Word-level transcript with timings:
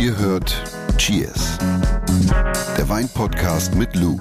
Ihr 0.00 0.16
hört 0.16 0.56
Cheers, 0.96 1.58
der 2.78 2.88
Weinpodcast 2.88 3.74
mit 3.74 3.94
Lou. 3.94 4.18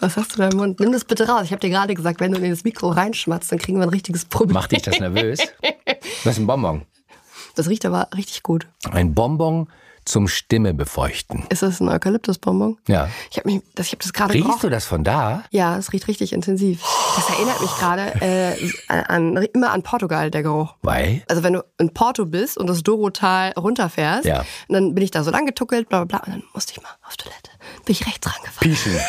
Was 0.00 0.16
hast 0.16 0.32
du 0.32 0.38
da 0.38 0.48
im 0.48 0.56
Mund? 0.56 0.80
Nimm 0.80 0.90
das 0.90 1.04
bitte 1.04 1.28
raus. 1.28 1.42
Ich 1.44 1.52
habe 1.52 1.60
dir 1.60 1.70
gerade 1.70 1.94
gesagt, 1.94 2.18
wenn 2.18 2.32
du 2.32 2.40
in 2.40 2.50
das 2.50 2.64
Mikro 2.64 2.88
reinschmatzt, 2.88 3.52
dann 3.52 3.60
kriegen 3.60 3.78
wir 3.78 3.84
ein 3.84 3.90
richtiges 3.90 4.24
Problem. 4.24 4.54
Macht 4.54 4.72
dich 4.72 4.82
das 4.82 4.98
nervös? 4.98 5.38
Das 6.24 6.32
ist 6.32 6.38
ein 6.40 6.48
Bonbon. 6.48 6.82
Das 7.54 7.68
riecht 7.68 7.86
aber 7.86 8.08
richtig 8.16 8.42
gut. 8.42 8.66
Ein 8.90 9.14
Bonbon 9.14 9.68
zum 10.04 10.28
Stimme 10.28 10.74
befeuchten. 10.74 11.44
Ist 11.48 11.62
das 11.62 11.80
ein 11.80 11.88
Eukalyptusbonbon? 11.88 12.78
Ja. 12.88 13.08
Ich 13.30 13.38
habe 13.38 13.50
hab 13.52 13.98
das 14.00 14.12
gerade 14.12 14.34
Riechst 14.34 14.46
gerochen. 14.46 14.60
du 14.62 14.70
das 14.70 14.84
von 14.86 15.04
da? 15.04 15.44
Ja, 15.50 15.76
es 15.76 15.92
riecht 15.92 16.08
richtig 16.08 16.32
intensiv. 16.32 16.82
Das 17.16 17.28
erinnert 17.30 17.60
mich 17.60 17.70
gerade 17.76 18.02
äh, 18.20 18.70
an, 18.88 19.36
immer 19.54 19.70
an 19.72 19.82
Portugal, 19.82 20.30
der 20.30 20.42
Geruch. 20.42 20.74
Weil? 20.82 21.22
Also 21.28 21.42
wenn 21.42 21.54
du 21.54 21.64
in 21.78 21.92
Porto 21.94 22.26
bist 22.26 22.56
und 22.58 22.66
das 22.68 22.82
Dorotal 22.82 23.52
runterfährst, 23.52 24.24
Ja. 24.26 24.44
dann 24.68 24.94
bin 24.94 25.02
ich 25.04 25.10
da 25.10 25.24
so 25.24 25.30
lang 25.30 25.46
getuckelt, 25.46 25.88
bla 25.88 26.04
bla 26.04 26.18
bla, 26.18 26.26
und 26.26 26.32
dann 26.40 26.42
musste 26.52 26.72
ich 26.72 26.82
mal 26.82 26.90
auf 27.06 27.16
Toilette. 27.16 27.50
Bin 27.84 27.92
ich 27.92 28.06
rechts 28.06 28.26
rangefahren. 28.26 28.70
Pieschen. 28.70 28.92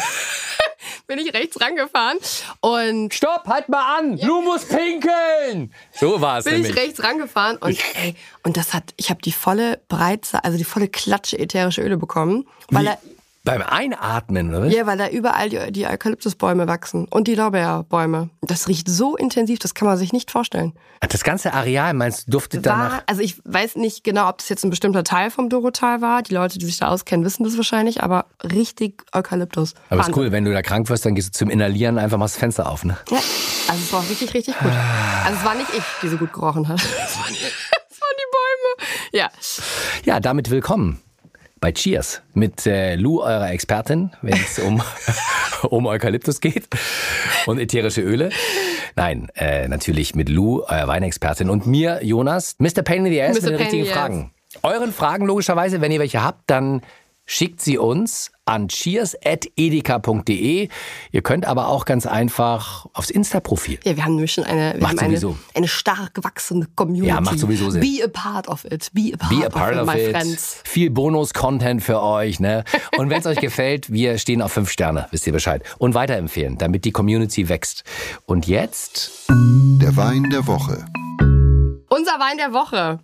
Bin 1.08 1.20
ich 1.20 1.34
rechts 1.34 1.62
rangefahren 1.62 2.18
und 2.62 3.14
Stopp, 3.14 3.46
halt 3.46 3.70
mal 3.70 4.00
an! 4.00 4.18
Du 4.18 4.42
musst 4.42 4.70
pinkeln! 4.70 5.72
So 5.92 6.20
war 6.20 6.40
es 6.40 6.46
bin 6.46 6.54
nämlich. 6.54 6.72
ich 6.72 6.78
rechts 6.78 7.04
rangefahren 7.04 7.58
und 7.58 7.78
ey, 8.02 8.16
und 8.44 8.58
das 8.58 8.74
hat, 8.74 8.94
ich 8.98 9.12
habe 9.12 9.22
die 9.22 9.32
volle 9.32 9.82
Breite, 9.88 10.44
also 10.44 10.58
die 10.58 10.64
volle 10.64 10.88
Klatsche 10.88 11.38
ätherische 11.38 11.82
Öle 11.82 11.98
bekommen, 11.98 12.48
weil 12.70 12.84
Wie? 12.84 12.88
da, 12.88 12.98
Beim 13.46 13.62
Einatmen, 13.62 14.56
oder? 14.56 14.66
ja, 14.66 14.88
weil 14.88 14.98
da 14.98 15.08
überall 15.08 15.50
die, 15.50 15.72
die 15.72 15.86
Eukalyptusbäume 15.86 16.68
wachsen 16.68 17.08
und 17.08 17.28
die 17.28 17.36
Lorbeerbäume. 17.36 18.32
Das 18.42 18.68
riecht 18.68 18.90
so 18.90 19.16
intensiv, 19.16 19.60
das 19.60 19.76
kann 19.76 19.88
man 19.88 19.98
sich 20.00 20.12
nicht 20.12 20.32
vorstellen. 20.32 20.74
Das 21.00 21.24
ganze 21.24 21.54
Areal, 21.54 21.94
meinst 21.94 22.26
du, 22.26 22.32
duftet 22.32 22.66
danach? 22.66 22.92
War, 22.92 23.04
also 23.06 23.22
ich 23.22 23.40
weiß 23.46 23.76
nicht 23.76 24.04
genau, 24.04 24.30
ob 24.30 24.40
das 24.40 24.50
jetzt 24.50 24.64
ein 24.64 24.72
bestimmter 24.72 25.04
Teil 25.04 25.30
vom 25.30 25.50
Dorotal 25.50 26.02
war. 26.02 26.24
Die 26.24 26.34
Leute, 26.34 26.58
die 26.58 26.66
sich 26.66 26.80
da 26.80 26.88
auskennen, 26.88 27.24
wissen 27.24 27.44
das 27.44 27.56
wahrscheinlich, 27.56 28.02
aber 28.02 28.26
richtig 28.44 29.04
Eukalyptus. 29.14 29.76
Aber 29.90 30.02
ist 30.02 30.08
Wahnsinn. 30.08 30.24
cool, 30.24 30.32
wenn 30.32 30.44
du 30.44 30.52
da 30.52 30.64
krank 30.64 30.90
wirst, 30.90 31.06
dann 31.06 31.14
gehst 31.14 31.36
du 31.36 31.38
zum 31.38 31.52
Inhalieren 31.52 32.00
einfach 32.00 32.18
mal 32.18 32.26
das 32.26 32.38
Fenster 32.38 32.68
auf, 32.68 32.84
ne? 32.84 32.98
Ja, 33.12 33.18
also 33.68 33.82
es 33.84 33.94
war 33.94 34.02
richtig, 34.10 34.34
richtig 34.34 34.58
gut. 34.58 34.72
Also 35.24 35.38
es 35.38 35.46
war 35.46 35.54
nicht 35.54 35.70
ich, 35.72 35.84
die 36.02 36.08
so 36.08 36.18
gut 36.18 36.34
gerochen 36.34 36.68
hat. 36.68 36.82
Es 37.06 37.20
waren 37.20 37.30
die, 37.30 37.36
es 37.92 38.02
waren 38.02 38.16
die 38.18 38.32
Bäume. 38.32 38.90
Ja. 39.12 39.30
Ja, 40.04 40.20
damit 40.20 40.50
willkommen 40.50 41.05
bei 41.66 41.72
Cheers 41.72 42.22
mit 42.36 42.68
äh, 42.68 42.94
Lou, 42.94 43.24
eurer 43.24 43.50
Expertin, 43.50 44.12
wenn 44.22 44.36
es 44.36 44.60
um, 44.60 44.84
um 45.64 45.88
Eukalyptus 45.88 46.40
geht 46.40 46.68
und 47.48 47.58
ätherische 47.58 48.02
Öle. 48.02 48.30
Nein, 48.96 49.30
äh, 49.34 49.68
natürlich 49.68 50.14
mit 50.14 50.30
Lou, 50.30 50.62
euer 50.62 50.88
Weinexpertin 50.88 51.50
und 51.50 51.66
mir, 51.66 52.02
Jonas, 52.04 52.56
Mr. 52.60 52.84
Pain 52.84 53.08
in 53.08 53.12
the 53.12 53.20
Ass 53.20 53.42
Mr. 53.42 53.42
mit 53.42 53.44
den 53.44 53.50
Pain 53.50 53.54
in 53.56 53.62
richtigen 53.62 53.86
Fragen. 53.88 54.32
Euren 54.62 54.94
Fragen 54.94 55.26
logischerweise, 55.26 55.82
wenn 55.82 55.92
ihr 55.92 56.00
welche 56.00 56.24
habt, 56.24 56.44
dann 56.52 56.84
schickt 57.26 57.62
sie 57.62 57.80
uns 57.80 58.32
an 58.46 58.68
cheers.edeka.de. 58.68 60.70
Ihr 61.12 61.22
könnt 61.22 61.46
aber 61.46 61.68
auch 61.68 61.86
ganz 61.86 62.06
einfach 62.06 62.86
aufs 62.94 63.10
Insta-Profil. 63.10 63.80
Ja, 63.84 63.96
wir 63.96 64.06
haben 64.06 64.16
nämlich 64.16 64.34
schon 64.34 64.44
eine, 64.44 64.74
wir 64.76 64.82
Macht 64.82 64.92
haben 64.94 65.00
eine, 65.06 65.18
sowieso. 65.18 65.38
eine 65.56 65.68
stark 65.68 66.14
gewachsene 66.14 66.68
Community. 66.76 67.08
Ja, 67.08 67.22
macht 67.22 67.40
sowieso 67.40 67.70
Sinn. 67.72 67.82
Be 67.82 68.04
a 68.04 68.08
part 68.08 68.48
of 68.48 68.66
it. 68.66 68.90
Be 68.94 69.12
a 69.14 69.18
part, 69.18 69.40
Be 69.40 69.46
a 69.46 69.50
part 69.50 69.76
of 69.76 69.88
my 69.88 70.00
it. 70.00 70.12
friends. 70.12 70.62
Viel 70.64 70.90
Bonus-Content 70.92 71.84
für 71.84 72.02
euch, 72.02 72.40
ne? 72.40 72.64
Und 72.98 73.10
wenn 73.10 73.20
es 73.20 73.26
euch 73.26 73.40
gefällt, 73.40 73.92
wir 73.92 74.18
stehen 74.18 74.42
auf 74.42 74.52
fünf 74.54 74.70
Sterne, 74.70 75.08
wisst 75.12 75.26
ihr 75.28 75.34
Bescheid. 75.34 75.64
Und 75.80 75.94
weiterempfehlen, 75.96 76.58
damit 76.58 76.86
die 76.86 76.92
Community 76.92 77.50
wächst. 77.50 77.84
Und 78.26 78.48
jetzt 78.48 79.26
Der 79.82 79.96
Wein 79.98 80.30
der 80.30 80.46
Woche. 80.48 80.86
Unser 81.90 82.20
Wein 82.20 82.38
der 82.38 82.54
Woche 82.54 83.00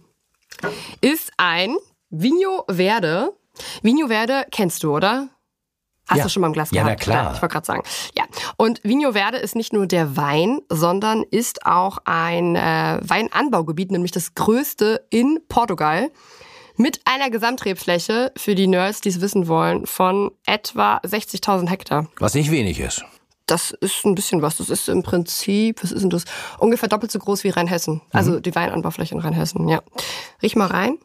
ist 1.01 1.31
ein 1.37 1.75
Vigno 2.09 2.63
Verde. 2.69 3.33
Vigno 3.81 4.07
Verde 4.07 4.45
kennst 4.51 4.83
du, 4.83 4.95
oder? 4.95 5.29
Hast 6.07 6.17
Ja. 6.17 6.23
du 6.23 6.29
schon 6.29 6.41
mal 6.41 6.47
im 6.47 6.53
Glas 6.53 6.71
Ja, 6.71 6.81
na 6.83 6.89
gehabt? 6.89 7.01
klar. 7.03 7.33
ich 7.35 7.41
wollte 7.41 7.53
gerade 7.53 7.65
sagen. 7.65 7.83
Ja. 8.17 8.25
Und 8.57 8.83
Vigno 8.83 9.13
Verde 9.13 9.37
ist 9.37 9.55
nicht 9.55 9.71
nur 9.71 9.87
der 9.87 10.17
Wein, 10.17 10.59
sondern 10.69 11.23
ist 11.29 11.65
auch 11.65 11.99
ein 12.05 12.55
äh, 12.55 12.99
Weinanbaugebiet, 13.03 13.91
nämlich 13.91 14.11
das 14.11 14.33
größte 14.35 15.05
in 15.09 15.39
Portugal. 15.47 16.09
Mit 16.77 17.01
einer 17.05 17.29
Gesamtrebfläche 17.29 18.31
für 18.37 18.55
die 18.55 18.65
Nerds, 18.67 19.01
die 19.01 19.09
es 19.09 19.21
wissen 19.21 19.47
wollen, 19.47 19.85
von 19.85 20.31
etwa 20.45 20.97
60.000 21.03 21.69
Hektar. 21.69 22.07
was 22.19 22.33
nicht 22.33 22.49
wenig 22.49 22.79
ist. 22.79 23.05
Das 23.45 23.71
ist 23.71 24.05
ein 24.05 24.15
bisschen 24.15 24.41
was. 24.41 24.57
Das 24.57 24.69
ist 24.69 24.87
im 24.89 25.03
Prinzip, 25.03 25.83
was 25.83 25.91
ist 25.91 26.01
denn 26.01 26.09
das? 26.09 26.23
Ungefähr 26.57 26.87
doppelt 26.89 27.11
so 27.11 27.19
groß 27.19 27.43
wie 27.43 27.49
Rheinhessen. 27.49 28.01
Also 28.11 28.31
Mhm. 28.33 28.41
die 28.43 28.55
Weinanbaufläche 28.55 29.13
in 29.13 29.19
Rheinhessen, 29.21 29.67
ja. 29.67 29.81
Riech 30.41 30.55
mal 30.55 30.67
rein. 30.67 30.97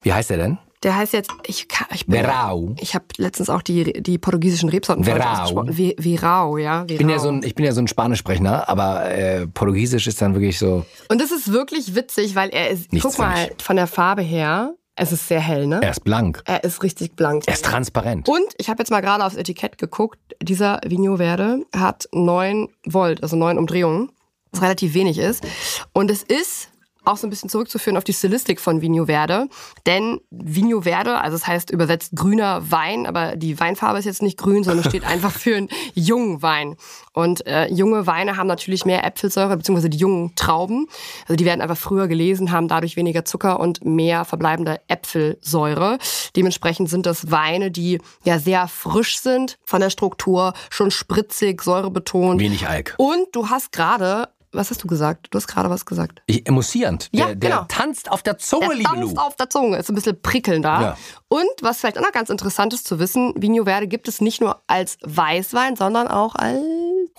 Wie 0.00 0.12
heißt 0.12 0.30
der 0.30 0.38
denn? 0.38 0.58
Der 0.82 0.96
heißt 0.96 1.12
jetzt, 1.12 1.30
ich, 1.46 1.68
ich 1.92 2.06
bin, 2.06 2.24
Verau. 2.24 2.74
ich 2.80 2.94
habe 2.94 3.04
letztens 3.18 3.50
auch 3.50 3.60
die, 3.60 4.02
die 4.02 4.16
portugiesischen 4.16 4.70
Rebsorten 4.70 5.04
Verau. 5.04 5.42
ausgesprochen. 5.42 5.76
Virau, 5.76 6.56
ja. 6.56 6.86
Ich 6.88 6.96
bin 6.96 7.10
ja 7.10 7.18
so 7.18 7.28
ein, 7.28 7.42
ich 7.42 7.54
bin 7.54 7.66
ja 7.66 7.72
so 7.72 7.82
ein 7.82 7.88
Spanischsprechner, 7.88 8.66
aber 8.66 9.10
äh, 9.10 9.46
Portugiesisch 9.46 10.06
ist 10.06 10.22
dann 10.22 10.32
wirklich 10.34 10.58
so. 10.58 10.86
Und 11.10 11.20
das 11.20 11.32
ist 11.32 11.52
wirklich 11.52 11.94
witzig, 11.94 12.34
weil 12.34 12.48
er 12.48 12.70
ist, 12.70 12.92
Nichts 12.94 13.10
guck 13.10 13.18
mal, 13.18 13.50
von 13.58 13.76
der 13.76 13.86
Farbe 13.86 14.22
her, 14.22 14.74
es 14.96 15.12
ist 15.12 15.28
sehr 15.28 15.40
hell, 15.40 15.66
ne? 15.66 15.80
Er 15.82 15.90
ist 15.90 16.04
blank. 16.04 16.42
Er 16.46 16.64
ist 16.64 16.82
richtig 16.82 17.14
blank. 17.14 17.44
Er 17.46 17.54
ist 17.54 17.64
transparent. 17.64 18.28
Und 18.28 18.54
ich 18.56 18.70
habe 18.70 18.80
jetzt 18.80 18.90
mal 18.90 19.00
gerade 19.00 19.24
aufs 19.24 19.36
Etikett 19.36 19.76
geguckt. 19.76 20.18
Dieser 20.42 20.80
Vigno 20.84 21.16
Verde 21.18 21.64
hat 21.74 22.08
9 22.12 22.68
Volt, 22.86 23.22
also 23.22 23.36
9 23.36 23.58
Umdrehungen, 23.58 24.10
was 24.52 24.62
relativ 24.62 24.94
wenig 24.94 25.18
ist. 25.18 25.46
Und 25.92 26.10
es 26.10 26.22
ist 26.22 26.69
auch 27.10 27.16
so 27.16 27.26
ein 27.26 27.30
bisschen 27.30 27.48
zurückzuführen 27.48 27.96
auf 27.96 28.04
die 28.04 28.12
Stilistik 28.12 28.60
von 28.60 28.80
Vigno 28.80 29.06
Verde. 29.06 29.48
Denn 29.86 30.20
Vigno 30.30 30.82
Verde, 30.82 31.20
also 31.20 31.36
es 31.36 31.46
heißt 31.46 31.70
übersetzt 31.70 32.14
grüner 32.14 32.70
Wein, 32.70 33.06
aber 33.06 33.36
die 33.36 33.58
Weinfarbe 33.58 33.98
ist 33.98 34.04
jetzt 34.04 34.22
nicht 34.22 34.38
grün, 34.38 34.64
sondern 34.64 34.84
steht 34.88 35.04
einfach 35.06 35.32
für 35.32 35.56
einen 35.56 35.68
jungen 35.94 36.42
Wein. 36.42 36.76
Und 37.12 37.46
äh, 37.46 37.66
junge 37.66 38.06
Weine 38.06 38.36
haben 38.36 38.46
natürlich 38.46 38.84
mehr 38.84 39.04
Äpfelsäure, 39.04 39.56
beziehungsweise 39.56 39.90
die 39.90 39.98
jungen 39.98 40.34
Trauben. 40.36 40.86
Also 41.22 41.36
die 41.36 41.44
werden 41.44 41.60
einfach 41.60 41.76
früher 41.76 42.08
gelesen, 42.08 42.52
haben 42.52 42.68
dadurch 42.68 42.96
weniger 42.96 43.24
Zucker 43.24 43.58
und 43.58 43.84
mehr 43.84 44.24
verbleibende 44.24 44.80
Äpfelsäure. 44.88 45.98
Dementsprechend 46.36 46.88
sind 46.88 47.06
das 47.06 47.30
Weine, 47.30 47.70
die 47.70 47.98
ja 48.24 48.38
sehr 48.38 48.68
frisch 48.68 49.18
sind 49.18 49.58
von 49.64 49.80
der 49.80 49.90
Struktur, 49.90 50.54
schon 50.70 50.90
spritzig, 50.90 51.62
säurebetont. 51.62 52.40
Wenig 52.40 52.68
Alk. 52.68 52.94
Und 52.98 53.26
du 53.32 53.48
hast 53.48 53.72
gerade, 53.72 54.28
was 54.52 54.70
hast 54.70 54.82
du 54.82 54.86
gesagt? 54.86 55.28
Du 55.30 55.36
hast 55.36 55.46
gerade 55.46 55.70
was 55.70 55.86
gesagt. 55.86 56.22
Ich, 56.26 56.46
emulsierend. 56.46 57.12
Der, 57.12 57.20
Ja, 57.20 57.34
der 57.34 57.50
genau. 57.50 57.64
tanzt 57.68 58.10
auf 58.10 58.22
der 58.22 58.38
Zunge, 58.38 58.66
Der 58.68 58.76
liebe 58.76 58.90
dampft 58.94 59.18
auf 59.18 59.36
der 59.36 59.48
Zunge, 59.50 59.76
ist 59.78 59.88
ein 59.88 59.94
bisschen 59.94 60.20
prickelnder. 60.20 60.80
Ja. 60.80 60.96
Und 61.28 61.48
was 61.62 61.78
vielleicht 61.78 61.98
auch 61.98 62.02
noch 62.02 62.12
ganz 62.12 62.30
interessant 62.30 62.74
ist 62.74 62.86
zu 62.86 62.98
wissen, 62.98 63.32
Vigno 63.36 63.64
Verde 63.64 63.86
gibt 63.86 64.08
es 64.08 64.20
nicht 64.20 64.40
nur 64.40 64.60
als 64.66 64.98
Weißwein, 65.02 65.76
sondern 65.76 66.08
auch 66.08 66.34
als 66.34 66.58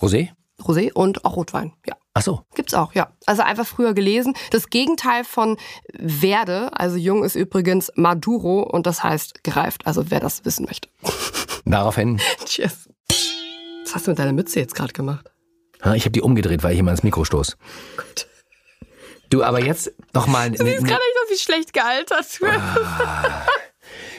Rosé? 0.00 0.30
Rosé 0.60 0.92
und 0.92 1.24
auch 1.24 1.36
Rotwein. 1.36 1.72
Ja. 1.86 1.96
Ach 2.14 2.22
so. 2.22 2.42
Gibt's 2.54 2.74
auch, 2.74 2.92
ja. 2.94 3.10
Also 3.26 3.42
einfach 3.42 3.66
früher 3.66 3.94
gelesen. 3.94 4.34
Das 4.50 4.68
Gegenteil 4.68 5.24
von 5.24 5.56
Verde, 5.98 6.70
also 6.74 6.96
jung, 6.96 7.24
ist 7.24 7.34
übrigens 7.34 7.90
Maduro 7.96 8.62
und 8.62 8.86
das 8.86 9.02
heißt 9.02 9.42
gereift. 9.42 9.86
Also 9.86 10.10
wer 10.10 10.20
das 10.20 10.44
wissen 10.44 10.66
möchte. 10.66 10.88
Daraufhin, 11.64 12.20
Cheers. 12.44 12.88
Was 13.84 13.94
hast 13.94 14.06
du 14.06 14.10
mit 14.10 14.18
deiner 14.18 14.32
Mütze 14.32 14.60
jetzt 14.60 14.74
gerade 14.74 14.92
gemacht? 14.92 15.31
Ich 15.94 16.02
habe 16.04 16.10
die 16.10 16.22
umgedreht, 16.22 16.62
weil 16.62 16.72
ich 16.74 16.78
immer 16.78 16.90
ins 16.92 17.02
Mikro 17.02 17.24
stoß. 17.24 17.56
Gut. 17.96 18.26
Du, 19.30 19.42
aber 19.42 19.64
jetzt 19.64 19.90
noch 20.14 20.26
mal 20.26 20.50
Du 20.50 20.58
siehst 20.58 20.78
eine 20.78 20.86
gerade 20.88 21.00
nicht, 21.02 21.16
dass 21.24 21.36
ich 21.36 21.42
schlecht 21.42 21.72
gealtert 21.72 22.26
Ah. 22.42 23.44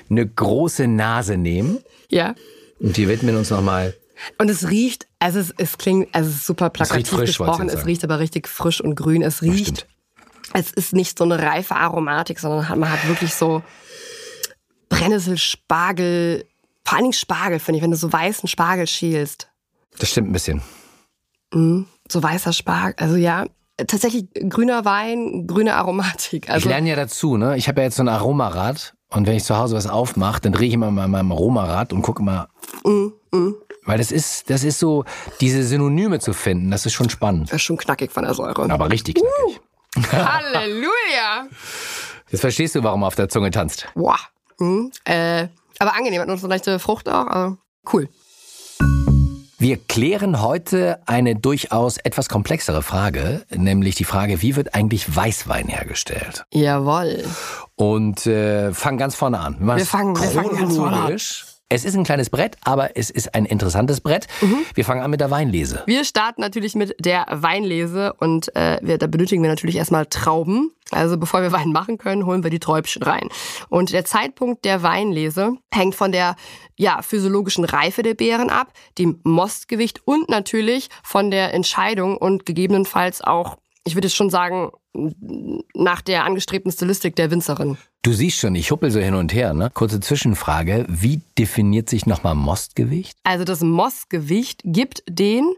bin. 0.08 0.16
ne 0.18 0.28
große 0.28 0.88
Nase 0.88 1.38
nehmen 1.38 1.80
Ja. 2.10 2.36
und 2.80 2.98
wir 2.98 3.08
widmen 3.10 3.38
uns 3.38 3.50
noch 3.50 3.62
mal. 3.62 3.96
Und 4.38 4.50
es 4.50 4.70
riecht, 4.70 5.08
also 5.20 5.40
es, 5.40 5.54
es 5.58 5.78
klingt, 5.78 6.14
also 6.14 6.30
es 6.30 6.36
ist 6.38 6.46
super 6.46 6.70
plakativ 6.70 7.08
frisch, 7.10 7.28
gesprochen. 7.38 7.70
Es 7.70 7.86
riecht 7.86 8.04
aber 8.04 8.20
richtig 8.20 8.48
frisch 8.48 8.80
und 8.82 8.96
grün. 8.96 9.22
Es 9.22 9.42
riecht, 9.42 9.88
es 10.54 10.72
ist 10.72 10.94
nicht 10.94 11.18
so 11.18 11.24
eine 11.26 11.40
reife 11.42 11.76
Aromatik, 11.76 12.40
sondern 12.40 12.80
man 12.80 12.92
hat 12.92 13.08
wirklich 13.08 13.34
so 13.34 13.62
Brennnessel, 14.90 15.38
Spargel, 15.38 16.46
vor 16.84 16.94
allen 16.98 17.04
Dingen 17.06 17.14
Spargel, 17.14 17.60
finde 17.60 17.78
ich, 17.78 17.84
wenn 17.84 17.92
du 17.92 17.98
so 17.98 18.12
weißen 18.12 18.48
Spargel 18.48 18.88
schälst. 18.88 19.48
Das 20.00 20.10
stimmt 20.12 20.30
ein 20.30 20.34
bisschen. 20.34 20.62
So 21.54 22.22
weißer 22.24 22.52
Spargel, 22.54 22.96
also 22.98 23.16
ja, 23.16 23.46
tatsächlich 23.78 24.26
grüner 24.50 24.86
Wein, 24.86 25.48
grüne 25.48 25.76
Aromatik. 25.76 26.46
Ich 26.46 26.52
Also 26.52 26.70
lerne 26.70 26.90
ja 26.90 26.96
dazu, 26.96 27.38
ne? 27.38 27.58
Ich 27.58 27.68
habe 27.68 27.82
ja 27.82 27.86
jetzt 27.86 27.96
so 27.96 28.04
ein 28.04 28.10
Aromarad 28.10 28.94
und 29.10 29.28
wenn 29.28 29.36
ich 29.36 29.44
zu 29.44 29.58
Hause 29.58 29.76
was 29.76 29.88
aufmache, 29.88 30.42
dann 30.42 30.52
drehe 30.52 30.68
ich 30.68 30.74
immer 30.74 30.92
mal 30.92 31.08
meinem 31.08 31.32
Aromarad 31.32 31.94
und 31.94 32.02
gucke 32.02 32.24
mal. 32.24 32.48
Weil 33.86 33.98
das 33.98 34.12
ist, 34.12 34.50
das 34.50 34.64
ist 34.64 34.80
so, 34.80 35.06
diese 35.42 35.64
Synonyme 35.64 36.20
zu 36.20 36.34
finden, 36.34 36.72
das 36.72 36.86
ist 36.86 36.94
schon 36.94 37.10
spannend. 37.10 37.50
das 37.50 37.58
ist 37.58 37.64
schon 37.64 37.78
knackig 37.78 38.12
von 38.12 38.24
der 38.24 38.34
Säure. 38.34 38.70
Aber 38.72 38.90
richtig 38.90 39.16
knackig. 39.16 39.62
Halleluja! 40.12 41.48
Jetzt 42.30 42.42
verstehst 42.42 42.76
du, 42.76 42.84
warum 42.84 43.04
er 43.04 43.08
auf 43.08 43.16
der 43.16 43.30
Zunge 43.30 43.52
tanzt. 43.52 43.88
Boah. 43.94 44.18
Mhm. 44.60 44.92
Äh, 45.06 45.48
aber 45.80 45.96
angenehm, 45.96 46.22
hat 46.22 46.28
noch 46.28 46.40
so 46.40 46.48
leichte 46.48 46.80
Frucht 46.80 47.08
auch. 47.10 47.28
Also 47.28 47.58
cool. 47.92 48.10
Wir 49.64 49.78
klären 49.78 50.42
heute 50.42 51.00
eine 51.06 51.38
durchaus 51.38 51.96
etwas 51.96 52.28
komplexere 52.28 52.82
Frage, 52.82 53.46
nämlich 53.50 53.96
die 53.96 54.04
Frage, 54.04 54.42
wie 54.42 54.58
wird 54.58 54.76
eigentlich 54.76 55.16
Weißwein 55.16 55.70
hergestellt? 55.70 56.44
Jawohl. 56.54 57.24
Und 57.76 58.28
äh, 58.28 58.74
fangen 58.74 58.98
ganz 58.98 59.16
vorne 59.16 59.40
an. 59.40 59.56
Wir, 59.62 59.78
Wir 59.78 59.86
fangen- 59.86 60.18
wir 60.22 60.30
fangen 60.32 60.58
ganz 60.58 60.76
vorne 60.76 60.98
an. 60.98 61.18
Es 61.74 61.86
ist 61.86 61.96
ein 61.96 62.04
kleines 62.04 62.30
Brett, 62.30 62.56
aber 62.64 62.96
es 62.98 63.10
ist 63.10 63.34
ein 63.34 63.46
interessantes 63.46 64.00
Brett. 64.00 64.28
Mhm. 64.42 64.60
Wir 64.76 64.86
fangen 64.86 65.02
an 65.02 65.10
mit 65.10 65.20
der 65.20 65.32
Weinlese. 65.32 65.82
Wir 65.88 66.06
starten 66.06 66.40
natürlich 66.40 66.76
mit 66.76 66.96
der 67.04 67.26
Weinlese 67.32 68.14
und 68.20 68.56
äh, 68.56 68.78
wir, 68.84 69.00
da 69.00 69.08
benötigen 69.08 69.42
wir 69.42 69.50
natürlich 69.50 69.78
erstmal 69.78 70.06
Trauben. 70.06 70.72
Also 70.92 71.18
bevor 71.18 71.42
wir 71.42 71.52
Wein 71.52 71.72
machen 71.72 71.98
können, 71.98 72.28
holen 72.28 72.44
wir 72.44 72.52
die 72.52 72.60
Träubchen 72.60 73.02
rein. 73.02 73.28
Und 73.70 73.92
der 73.92 74.06
Zeitpunkt 74.06 74.66
der 74.66 74.84
Weinlese 74.84 75.54
hängt 75.74 75.96
von 75.96 76.12
der 76.12 76.36
ja, 76.78 77.02
physiologischen 77.02 77.66
Reife 77.66 78.04
der 78.04 78.14
Beeren 78.14 78.52
ab, 78.52 78.72
dem 79.00 79.20
Mostgewicht 79.24 80.02
und 80.06 80.30
natürlich 80.30 80.90
von 81.02 81.32
der 81.32 81.56
Entscheidung 81.56 82.18
und 82.18 82.46
gegebenenfalls 82.46 83.24
auch, 83.24 83.58
ich 83.84 83.96
würde 83.96 84.10
jetzt 84.10 84.16
schon 84.16 84.30
sagen, 84.30 84.70
nach 85.74 86.02
der 86.02 86.24
angestrebten 86.24 86.72
Stilistik 86.72 87.16
der 87.16 87.32
Winzerin. 87.32 87.80
Du 88.06 88.12
siehst 88.12 88.38
schon, 88.38 88.54
ich 88.56 88.70
huppel 88.70 88.92
so 88.92 89.00
hin 89.00 89.16
und 89.16 89.34
her. 89.34 89.54
Ne? 89.54 89.72
Kurze 89.74 90.02
Zwischenfrage. 90.02 90.86
Wie 90.90 91.22
definiert 91.38 91.88
sich 91.88 92.06
nochmal 92.06 92.36
Mostgewicht? 92.36 93.18
Also 93.24 93.46
das 93.46 93.62
Mostgewicht 93.62 94.60
gibt 94.66 95.04
den, 95.08 95.54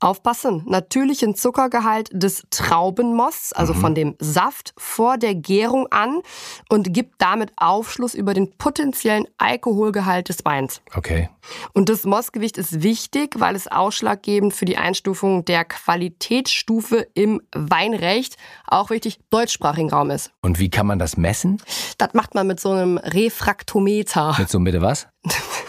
aufpassen, 0.00 0.62
natürlichen 0.66 1.34
Zuckergehalt 1.34 2.08
des 2.12 2.44
Traubenmosts, 2.50 3.52
also 3.52 3.74
von 3.74 3.94
dem 3.94 4.16
Saft, 4.18 4.72
vor 4.76 5.18
der 5.18 5.34
Gärung 5.34 5.86
an 5.90 6.20
und 6.68 6.92
gibt 6.92 7.14
damit 7.18 7.52
Aufschluss 7.56 8.14
über 8.14 8.34
den 8.34 8.56
potenziellen 8.56 9.26
Alkoholgehalt 9.38 10.28
des 10.28 10.44
Weins. 10.44 10.80
Okay. 10.94 11.28
Und 11.72 11.88
das 11.88 12.04
Mostgewicht 12.04 12.56
ist 12.58 12.82
wichtig, 12.82 13.34
weil 13.38 13.54
es 13.54 13.68
ausschlaggebend 13.68 14.54
für 14.54 14.64
die 14.64 14.78
Einstufung 14.78 15.44
der 15.44 15.64
Qualitätsstufe 15.64 17.06
im 17.14 17.42
Weinrecht, 17.54 18.36
auch 18.66 18.90
wichtig, 18.90 19.18
deutschsprachigen 19.30 19.90
Raum 19.90 20.10
ist. 20.10 20.32
Und 20.40 20.58
wie 20.58 20.70
kann 20.70 20.86
man 20.86 20.98
das 20.98 21.16
messen? 21.16 21.62
Das 21.98 22.14
macht 22.14 22.34
man 22.34 22.46
mit 22.46 22.60
so 22.60 22.70
einem 22.70 22.98
Refraktometer. 22.98 24.34
Mit 24.38 24.48
so 24.48 24.58
bitte 24.60 24.80
was? 24.80 25.06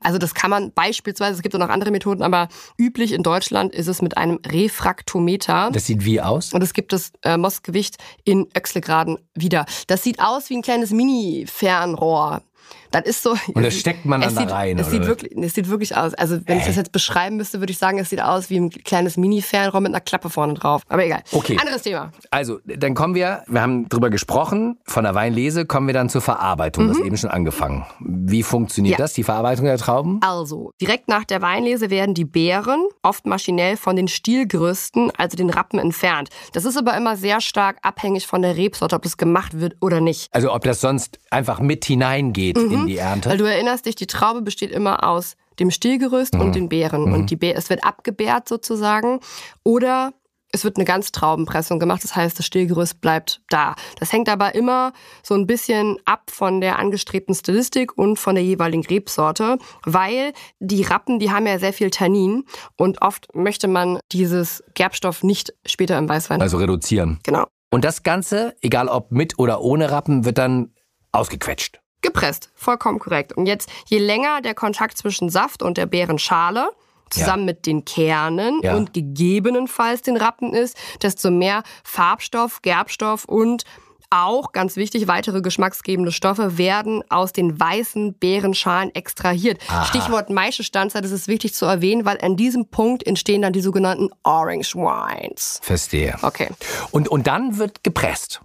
Also 0.00 0.18
das 0.18 0.34
kann 0.34 0.50
man 0.50 0.72
beispielsweise, 0.72 1.36
es 1.36 1.42
gibt 1.42 1.54
auch 1.54 1.60
noch 1.60 1.68
andere 1.68 1.90
Methoden, 1.90 2.22
aber 2.22 2.48
üblich 2.78 3.12
in 3.12 3.22
Deutschland 3.22 3.74
ist 3.74 3.88
es 3.88 4.02
mit 4.02 4.16
einem 4.16 4.40
Refraktometer. 4.46 5.70
Das 5.72 5.86
sieht 5.86 6.04
wie 6.04 6.20
aus? 6.20 6.52
und 6.52 6.62
es 6.62 6.72
gibt 6.72 6.92
das 6.92 7.12
äh, 7.22 7.36
Mostgewicht 7.36 7.96
in 8.24 8.48
Öchslegraden 8.56 9.18
wieder. 9.34 9.66
Das 9.86 10.02
sieht 10.02 10.20
aus 10.20 10.50
wie 10.50 10.56
ein 10.56 10.62
kleines 10.62 10.90
Mini-Fernrohr. 10.90 12.42
Das 12.90 13.02
ist 13.04 13.22
so. 13.22 13.36
Und 13.54 13.62
das 13.62 13.74
steckt 13.74 14.04
man 14.04 14.20
dann 14.20 14.34
da 14.34 14.40
sieht, 14.42 14.50
rein, 14.50 14.78
Es 14.78 14.88
oder 14.88 14.90
sieht, 14.98 15.06
wirklich, 15.06 15.32
es 15.36 15.54
sieht 15.54 15.68
wirklich 15.68 15.96
aus. 15.96 16.14
Also 16.14 16.38
wenn 16.46 16.58
ich 16.58 16.64
das 16.66 16.76
jetzt 16.76 16.92
beschreiben 16.92 17.36
müsste, 17.36 17.60
würde 17.60 17.70
ich 17.72 17.78
sagen, 17.78 17.98
es 17.98 18.10
sieht 18.10 18.20
aus 18.22 18.50
wie 18.50 18.58
ein 18.58 18.70
kleines 18.70 19.16
Mini-Fernrohr 19.16 19.80
mit 19.80 19.90
einer 19.92 20.00
Klappe 20.00 20.30
vorne 20.30 20.54
drauf. 20.54 20.82
Aber 20.88 21.04
egal. 21.04 21.22
Okay. 21.32 21.56
Anderes 21.60 21.82
Thema. 21.82 22.12
Also, 22.30 22.58
dann 22.64 22.94
kommen 22.94 23.14
wir, 23.14 23.42
wir 23.46 23.60
haben 23.62 23.88
drüber 23.88 24.10
gesprochen, 24.10 24.78
von 24.84 25.04
der 25.04 25.14
Weinlese 25.14 25.66
kommen 25.66 25.86
wir 25.86 25.94
dann 25.94 26.08
zur 26.08 26.20
Verarbeitung. 26.20 26.88
Das 26.88 26.98
ist 26.98 27.04
eben 27.04 27.16
schon 27.16 27.30
angefangen. 27.30 27.84
Wie 28.00 28.42
funktioniert 28.42 28.86
Mhm. 28.86 28.98
Ja. 28.98 29.04
das, 29.04 29.14
die 29.14 29.24
Verarbeitung 29.24 29.64
der 29.64 29.78
Trauben? 29.78 30.20
Also, 30.22 30.70
direkt 30.80 31.08
nach 31.08 31.24
der 31.24 31.42
Weinlese 31.42 31.90
werden 31.90 32.14
die 32.14 32.24
Beeren 32.24 32.86
oft 33.02 33.26
maschinell 33.26 33.76
von 33.76 33.96
den 33.96 34.06
Stielgerüsten, 34.08 35.10
also 35.16 35.36
den 35.36 35.50
Rappen, 35.50 35.78
entfernt. 35.78 36.28
Das 36.52 36.64
ist 36.64 36.76
aber 36.76 36.96
immer 36.96 37.16
sehr 37.16 37.40
stark 37.40 37.78
abhängig 37.82 38.26
von 38.26 38.42
der 38.42 38.56
Rebsorte, 38.56 38.94
ob 38.94 39.02
das 39.02 39.16
gemacht 39.16 39.58
wird 39.58 39.76
oder 39.80 40.00
nicht. 40.00 40.28
Also, 40.32 40.52
ob 40.52 40.62
das 40.64 40.80
sonst 40.80 41.18
einfach 41.30 41.58
mit 41.60 41.84
hineingeht 41.84 42.56
in 42.82 42.86
die 42.86 42.96
Ernte? 42.98 43.30
Weil 43.30 43.38
du 43.38 43.44
erinnerst 43.44 43.86
dich, 43.86 43.94
die 43.96 44.06
Traube 44.06 44.42
besteht 44.42 44.70
immer 44.70 45.04
aus 45.04 45.36
dem 45.58 45.70
Stielgerüst 45.70 46.34
und 46.34 46.54
den 46.54 46.68
Beeren. 46.68 47.12
Und 47.12 47.30
die 47.30 47.36
Be 47.36 47.54
es 47.54 47.70
wird 47.70 47.84
abgebärt 47.84 48.48
sozusagen. 48.48 49.20
Oder 49.64 50.12
es 50.52 50.64
wird 50.64 50.76
eine 50.76 50.84
Ganztraubenpressung 50.84 51.78
gemacht. 51.78 52.02
Das 52.04 52.16
heißt, 52.16 52.38
das 52.38 52.46
Stielgerüst 52.46 53.00
bleibt 53.00 53.42
da. 53.48 53.74
Das 53.98 54.12
hängt 54.12 54.28
aber 54.28 54.54
immer 54.54 54.92
so 55.22 55.34
ein 55.34 55.46
bisschen 55.46 55.98
ab 56.04 56.30
von 56.30 56.60
der 56.60 56.78
angestrebten 56.78 57.34
Stilistik 57.34 57.96
und 57.96 58.18
von 58.18 58.34
der 58.34 58.44
jeweiligen 58.44 58.84
Rebsorte, 58.84 59.58
weil 59.84 60.32
die 60.60 60.82
Rappen, 60.82 61.18
die 61.18 61.30
haben 61.30 61.46
ja 61.46 61.58
sehr 61.58 61.72
viel 61.72 61.90
Tannin 61.90 62.44
und 62.76 63.02
oft 63.02 63.34
möchte 63.34 63.68
man 63.68 63.98
dieses 64.12 64.62
Gerbstoff 64.74 65.22
nicht 65.22 65.52
später 65.66 65.98
im 65.98 66.08
Weißwein. 66.08 66.40
Also 66.40 66.58
reduzieren. 66.58 67.18
genau. 67.22 67.46
Und 67.70 67.84
das 67.84 68.02
Ganze, 68.02 68.54
egal 68.62 68.88
ob 68.88 69.10
mit 69.10 69.38
oder 69.38 69.60
ohne 69.60 69.90
Rappen, 69.90 70.24
wird 70.24 70.38
dann 70.38 70.72
ausgequetscht. 71.12 71.80
Gepresst, 72.02 72.50
vollkommen 72.54 72.98
korrekt. 72.98 73.32
Und 73.32 73.46
jetzt, 73.46 73.68
je 73.86 73.98
länger 73.98 74.40
der 74.40 74.54
Kontakt 74.54 74.96
zwischen 74.98 75.28
Saft 75.30 75.62
und 75.62 75.76
der 75.78 75.86
Beerenschale 75.86 76.70
zusammen 77.10 77.44
mit 77.44 77.66
den 77.66 77.84
Kernen 77.84 78.60
Ja. 78.62 78.74
und 78.76 78.92
gegebenenfalls 78.92 80.02
den 80.02 80.16
Rappen 80.16 80.52
ist, 80.52 80.76
desto 81.02 81.30
mehr 81.30 81.62
Farbstoff, 81.84 82.62
Gerbstoff 82.62 83.24
und 83.26 83.62
auch, 84.10 84.52
ganz 84.52 84.76
wichtig, 84.76 85.08
weitere 85.08 85.40
geschmacksgebende 85.40 86.12
Stoffe 86.12 86.58
werden 86.58 87.02
aus 87.08 87.32
den 87.32 87.58
weißen 87.58 88.14
Beerenschalen 88.18 88.94
extrahiert. 88.94 89.60
Stichwort 89.84 90.30
Maischestandzeit, 90.30 91.04
das 91.04 91.10
ist 91.10 91.28
wichtig 91.28 91.54
zu 91.54 91.66
erwähnen, 91.66 92.04
weil 92.04 92.18
an 92.20 92.36
diesem 92.36 92.68
Punkt 92.68 93.06
entstehen 93.06 93.42
dann 93.42 93.52
die 93.52 93.60
sogenannten 93.60 94.10
Orange 94.22 94.74
Wines. 94.74 95.60
Verstehe. 95.62 96.16
Okay. 96.22 96.48
Und, 96.90 97.08
und 97.08 97.26
dann 97.26 97.58
wird 97.58 97.84
gepresst. 97.84 98.40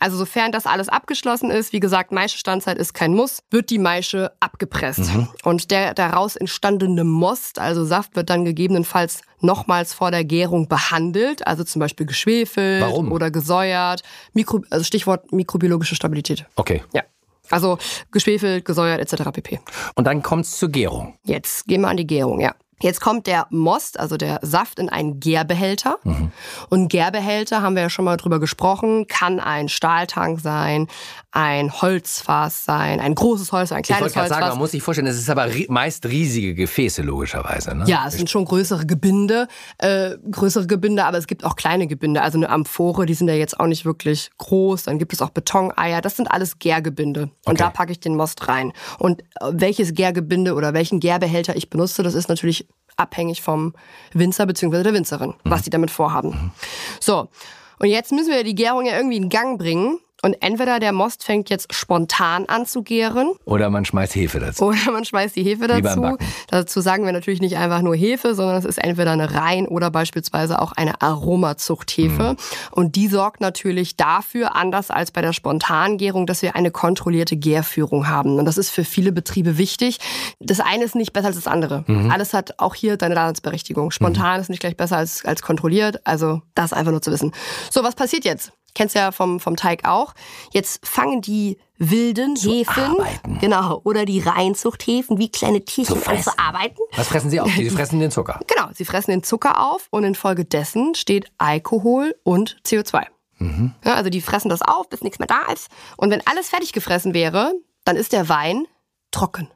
Also 0.00 0.16
sofern 0.16 0.52
das 0.52 0.66
alles 0.66 0.88
abgeschlossen 0.88 1.50
ist, 1.50 1.72
wie 1.72 1.80
gesagt, 1.80 2.12
Maischestandzeit 2.12 2.78
ist 2.78 2.94
kein 2.94 3.14
Muss, 3.14 3.42
wird 3.50 3.70
die 3.70 3.78
Maische 3.78 4.32
abgepresst. 4.40 5.10
Und 5.44 5.70
der 5.70 5.94
daraus 5.94 6.36
entstandene 6.36 7.04
Most, 7.04 7.58
also 7.58 7.84
Saft, 7.84 8.16
wird 8.16 8.30
dann 8.30 8.44
gegebenenfalls 8.44 9.20
nochmals 9.40 9.92
vor 9.92 10.10
der 10.10 10.24
Gärung 10.24 10.68
behandelt, 10.68 11.46
also 11.46 11.64
zum 11.64 11.80
Beispiel 11.80 12.06
geschwefelt 12.06 12.82
Warum? 12.82 13.12
oder 13.12 13.30
gesäuert. 13.30 14.02
Mikro, 14.32 14.62
also 14.70 14.84
Stichwort 14.84 15.32
mikrobiologische 15.32 15.94
Stabilität. 15.94 16.46
Okay. 16.56 16.82
Ja. 16.92 17.02
Also 17.50 17.78
geschwefelt, 18.10 18.64
gesäuert 18.64 19.00
etc. 19.00 19.30
pp. 19.32 19.60
Und 19.94 20.06
dann 20.06 20.22
kommt's 20.22 20.58
zur 20.58 20.68
Gärung. 20.68 21.16
Jetzt 21.24 21.66
gehen 21.66 21.80
wir 21.80 21.88
an 21.88 21.96
die 21.96 22.06
Gärung, 22.06 22.40
ja. 22.40 22.54
Jetzt 22.80 23.00
kommt 23.00 23.26
der 23.26 23.46
Most, 23.50 23.98
also 23.98 24.16
der 24.16 24.38
Saft, 24.42 24.78
in 24.78 24.88
einen 24.88 25.20
Gärbehälter. 25.20 25.98
Und 26.68 26.88
Gärbehälter, 26.88 27.62
haben 27.62 27.74
wir 27.74 27.82
ja 27.82 27.90
schon 27.90 28.04
mal 28.04 28.16
drüber 28.16 28.38
gesprochen, 28.40 29.06
kann 29.08 29.40
ein 29.40 29.68
Stahltank 29.68 30.40
sein, 30.40 30.86
ein 31.32 31.72
Holzfass 31.72 32.64
sein, 32.64 33.00
ein 33.00 33.14
großes 33.14 33.52
Holz, 33.52 33.72
ein 33.72 33.80
Ich 33.80 33.86
kleines 33.86 34.02
wollte 34.02 34.14
gerade 34.14 34.28
sagen, 34.28 34.40
Holzfass. 34.42 34.54
man 34.54 34.58
muss 34.60 34.70
sich 34.72 34.82
vorstellen, 34.82 35.06
es 35.08 35.18
ist 35.18 35.30
aber 35.30 35.48
meist 35.68 36.06
riesige 36.06 36.54
Gefäße, 36.54 37.02
logischerweise. 37.02 37.74
Ne? 37.74 37.84
Ja, 37.86 38.04
es 38.06 38.14
sind 38.14 38.30
schon 38.30 38.44
größere 38.44 38.86
Gebinde, 38.86 39.48
äh, 39.78 40.16
größere 40.30 40.66
Gebinde, 40.66 41.04
aber 41.04 41.18
es 41.18 41.26
gibt 41.26 41.44
auch 41.44 41.56
kleine 41.56 41.86
Gebinde. 41.86 42.22
Also 42.22 42.38
eine 42.38 42.48
Amphore, 42.48 43.06
die 43.06 43.14
sind 43.14 43.28
ja 43.28 43.34
jetzt 43.34 43.58
auch 43.58 43.66
nicht 43.66 43.84
wirklich 43.84 44.30
groß. 44.38 44.84
Dann 44.84 44.98
gibt 44.98 45.12
es 45.12 45.20
auch 45.22 45.30
Betoneier. 45.30 46.00
Das 46.00 46.16
sind 46.16 46.30
alles 46.30 46.58
Gärgebinde. 46.58 47.22
Und 47.44 47.54
Okay. 47.54 47.56
da 47.58 47.70
packe 47.70 47.92
ich 47.92 48.00
den 48.00 48.14
Most 48.16 48.46
rein. 48.48 48.72
Und 48.98 49.22
äh, 49.22 49.24
welches 49.52 49.94
Gärgebinde 49.94 50.54
oder 50.54 50.74
welchen 50.74 51.00
Gärbehälter 51.00 51.56
ich 51.56 51.70
benutze, 51.70 52.02
das 52.02 52.14
ist 52.14 52.28
natürlich 52.28 52.67
abhängig 52.98 53.40
vom 53.40 53.72
Winzer 54.12 54.46
bzw. 54.46 54.82
der 54.82 54.92
Winzerin, 54.92 55.34
was 55.44 55.62
die 55.62 55.70
damit 55.70 55.90
vorhaben. 55.90 56.52
So, 57.00 57.28
und 57.78 57.88
jetzt 57.88 58.12
müssen 58.12 58.30
wir 58.30 58.44
die 58.44 58.54
Gärung 58.54 58.84
ja 58.84 58.96
irgendwie 58.96 59.16
in 59.16 59.28
Gang 59.28 59.58
bringen. 59.58 60.00
Und 60.22 60.36
entweder 60.40 60.80
der 60.80 60.92
Most 60.92 61.22
fängt 61.22 61.48
jetzt 61.48 61.72
spontan 61.72 62.46
an 62.46 62.66
zu 62.66 62.82
gären 62.82 63.32
Oder 63.44 63.70
man 63.70 63.84
schmeißt 63.84 64.14
Hefe 64.16 64.40
dazu. 64.40 64.64
oder 64.64 64.90
man 64.90 65.04
schmeißt 65.04 65.36
die 65.36 65.44
Hefe 65.44 65.68
dazu. 65.68 66.16
Dazu 66.48 66.80
sagen 66.80 67.04
wir 67.04 67.12
natürlich 67.12 67.40
nicht 67.40 67.56
einfach 67.56 67.82
nur 67.82 67.94
Hefe, 67.94 68.34
sondern 68.34 68.56
es 68.56 68.64
ist 68.64 68.78
entweder 68.78 69.12
eine 69.12 69.34
Rein- 69.34 69.68
oder 69.68 69.90
beispielsweise 69.90 70.60
auch 70.60 70.72
eine 70.72 71.00
Aromazuchthefe. 71.02 72.32
Mhm. 72.32 72.36
Und 72.72 72.96
die 72.96 73.06
sorgt 73.08 73.40
natürlich 73.40 73.96
dafür, 73.96 74.56
anders 74.56 74.90
als 74.90 75.12
bei 75.12 75.22
der 75.22 75.32
Spontangärung, 75.32 76.26
dass 76.26 76.42
wir 76.42 76.56
eine 76.56 76.70
kontrollierte 76.70 77.36
Gärführung 77.36 78.08
haben. 78.08 78.38
Und 78.38 78.44
das 78.44 78.58
ist 78.58 78.70
für 78.70 78.84
viele 78.84 79.12
Betriebe 79.12 79.56
wichtig. 79.56 79.98
Das 80.40 80.60
eine 80.60 80.84
ist 80.84 80.94
nicht 80.94 81.12
besser 81.12 81.28
als 81.28 81.36
das 81.36 81.46
andere. 81.46 81.84
Mhm. 81.86 82.10
Alles 82.10 82.34
hat 82.34 82.58
auch 82.58 82.74
hier 82.74 82.96
seine 82.98 83.14
Daseinsberechtigung. 83.14 83.90
Spontan 83.92 84.40
ist 84.40 84.50
nicht 84.50 84.60
gleich 84.60 84.76
besser 84.76 84.96
als, 84.96 85.24
als 85.24 85.42
kontrolliert. 85.42 86.04
Also 86.04 86.42
das 86.54 86.72
einfach 86.72 86.90
nur 86.90 87.02
zu 87.02 87.12
wissen. 87.12 87.32
So, 87.70 87.84
was 87.84 87.94
passiert 87.94 88.24
jetzt? 88.24 88.52
Kennst 88.74 88.94
ja 88.94 89.10
vom, 89.12 89.40
vom 89.40 89.56
Teig 89.56 89.84
auch. 89.86 90.14
Jetzt 90.52 90.86
fangen 90.86 91.20
die 91.20 91.58
wilden 91.78 92.36
Hefen, 92.36 92.82
arbeiten. 93.00 93.38
genau, 93.40 93.80
oder 93.84 94.04
die 94.04 94.20
Reinzuchthäfen 94.20 95.18
wie 95.18 95.30
kleine 95.30 95.64
Tierchen 95.64 96.00
zu 96.02 96.38
arbeiten. 96.38 96.78
Was 96.96 97.08
fressen 97.08 97.30
sie 97.30 97.40
auf? 97.40 97.50
Sie 97.50 97.70
fressen 97.70 98.00
den 98.00 98.10
Zucker. 98.10 98.40
Genau, 98.46 98.68
sie 98.74 98.84
fressen 98.84 99.10
den 99.12 99.22
Zucker 99.22 99.60
auf 99.72 99.86
und 99.90 100.04
infolgedessen 100.04 100.94
steht 100.94 101.30
Alkohol 101.38 102.14
und 102.24 102.56
CO2. 102.66 103.04
Ja, 103.84 103.94
also 103.94 104.10
die 104.10 104.20
fressen 104.20 104.48
das 104.48 104.62
auf, 104.62 104.88
bis 104.88 105.02
nichts 105.02 105.20
mehr 105.20 105.28
da 105.28 105.52
ist. 105.52 105.68
Und 105.96 106.10
wenn 106.10 106.26
alles 106.26 106.48
fertig 106.48 106.72
gefressen 106.72 107.14
wäre, 107.14 107.52
dann 107.84 107.94
ist 107.94 108.12
der 108.12 108.28
Wein 108.28 108.66
trocken. 109.12 109.48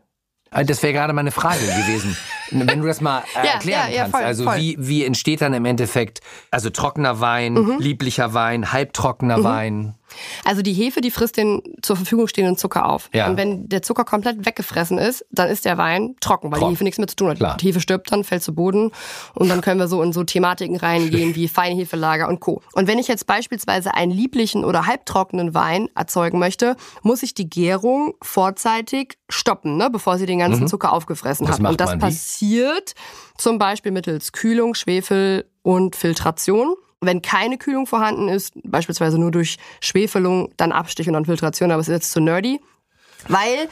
Äh, 0.53 0.65
Das 0.65 0.83
wäre 0.85 0.93
gerade 0.93 1.13
meine 1.13 1.33
Frage 1.33 1.59
gewesen. 1.67 2.17
Wenn 2.53 2.81
du 2.81 2.87
das 2.87 3.01
mal 3.01 3.21
äh, 3.21 3.23
Ja, 3.47 3.53
erklären 3.55 3.89
ja, 3.89 3.95
ja, 3.95 4.01
kannst. 4.03 4.17
voll, 4.17 4.25
also 4.25 4.45
voll. 4.45 4.57
Wie, 4.59 4.77
wie 4.79 5.05
entsteht 5.05 5.41
dann 5.41 5.55
im 5.55 5.65
Endeffekt, 5.65 6.21
also 6.51 6.71
trockener 6.71 7.21
Wein, 7.21 7.55
Mhm. 7.55 7.77
lieblicher 7.79 8.35
Wein, 8.35 8.73
halbtrockener 8.73 9.43
Wein? 9.45 9.95
Also 10.45 10.63
die 10.63 10.73
Hefe, 10.73 11.01
die 11.01 11.11
frisst 11.11 11.37
den 11.37 11.63
zur 11.83 11.97
Verfügung 11.97 12.29
stehenden 12.29 12.57
Zucker 12.57 12.89
auf. 12.89 13.11
Ja. 13.13 13.29
Und 13.29 13.37
wenn 13.37 13.69
der 13.69 13.83
Zucker 13.83 14.05
komplett 14.05 14.45
weggefressen 14.45 14.99
ist, 14.99 15.25
dann 15.31 15.49
ist 15.49 15.65
der 15.65 15.79
Wein 15.79 16.17
trocken, 16.21 16.51
weil 16.51 16.59
Trocken. 16.59 16.71
die 16.71 16.77
Hefe 16.77 16.85
nichts 16.85 16.99
mehr 16.99 17.09
zu 17.09 17.17
tun 17.17 17.31
hat. 17.31 17.37
Klar. 17.39 17.57
Die 17.59 17.67
Hefe 17.69 17.81
stirbt 17.81 18.11
dann, 18.13 18.25
fällt 18.25 18.43
zu 18.43 18.55
Boden 18.55 18.91
und 19.35 19.49
dann 19.49 19.61
können 19.61 19.79
wir 19.79 19.89
so 19.89 20.03
in 20.03 20.13
so 20.13 20.25
Thematiken 20.25 20.77
reingehen 20.77 21.35
wie 21.35 21.49
Feinhefelager 21.49 22.29
und 22.29 22.41
Co. 22.41 22.63
Und 22.73 22.87
wenn 22.87 22.99
ich 22.99 23.09
jetzt 23.09 23.27
beispielsweise 23.27 23.95
einen 23.95 24.13
lieblichen 24.13 24.65
oder 24.65 24.87
halbtrockenen 24.87 25.55
Wein 25.55 25.89
erzeugen 25.95 26.39
möchte, 26.39 26.77
muss 27.03 27.23
ich 27.23 27.35
die 27.35 27.49
Gärung 27.49 28.15
vorzeitig 28.23 29.19
stoppen, 29.29 29.77
ne, 29.77 29.91
bevor 29.91 30.19
sie 30.19 30.27
den 30.27 30.39
ganzen 30.39 30.69
Zucker 30.69 30.93
aufgefressen 30.93 31.47
Das 31.47 31.59
hat. 31.59 31.67
Und 31.67 31.81
das 31.81 31.91
man 31.91 31.99
wie? 31.99 32.03
passiert 32.03 32.95
zum 33.39 33.59
Beispiel 33.59 33.93
mittels 33.93 34.33
Kühlung, 34.33 34.75
Schwefel 34.75 35.47
und 35.63 35.97
Filtration. 35.97 36.75
Wenn 37.03 37.21
keine 37.21 37.59
Kühlung 37.59 37.87
vorhanden 37.87 38.29
ist, 38.29 38.55
beispielsweise 38.65 39.19
nur 39.19 39.33
durch 39.33 39.59
Schwefelung, 39.81 40.53
dann 40.57 40.73
Abstich 40.73 41.09
und 41.09 41.15
dann 41.15 41.25
Filtration, 41.25 41.73
aber 41.73 41.81
es 41.81 41.89
ist 41.89 41.95
jetzt 41.95 42.13
zu 42.13 42.21
nerdy. 42.21 42.61
Weil, 43.29 43.69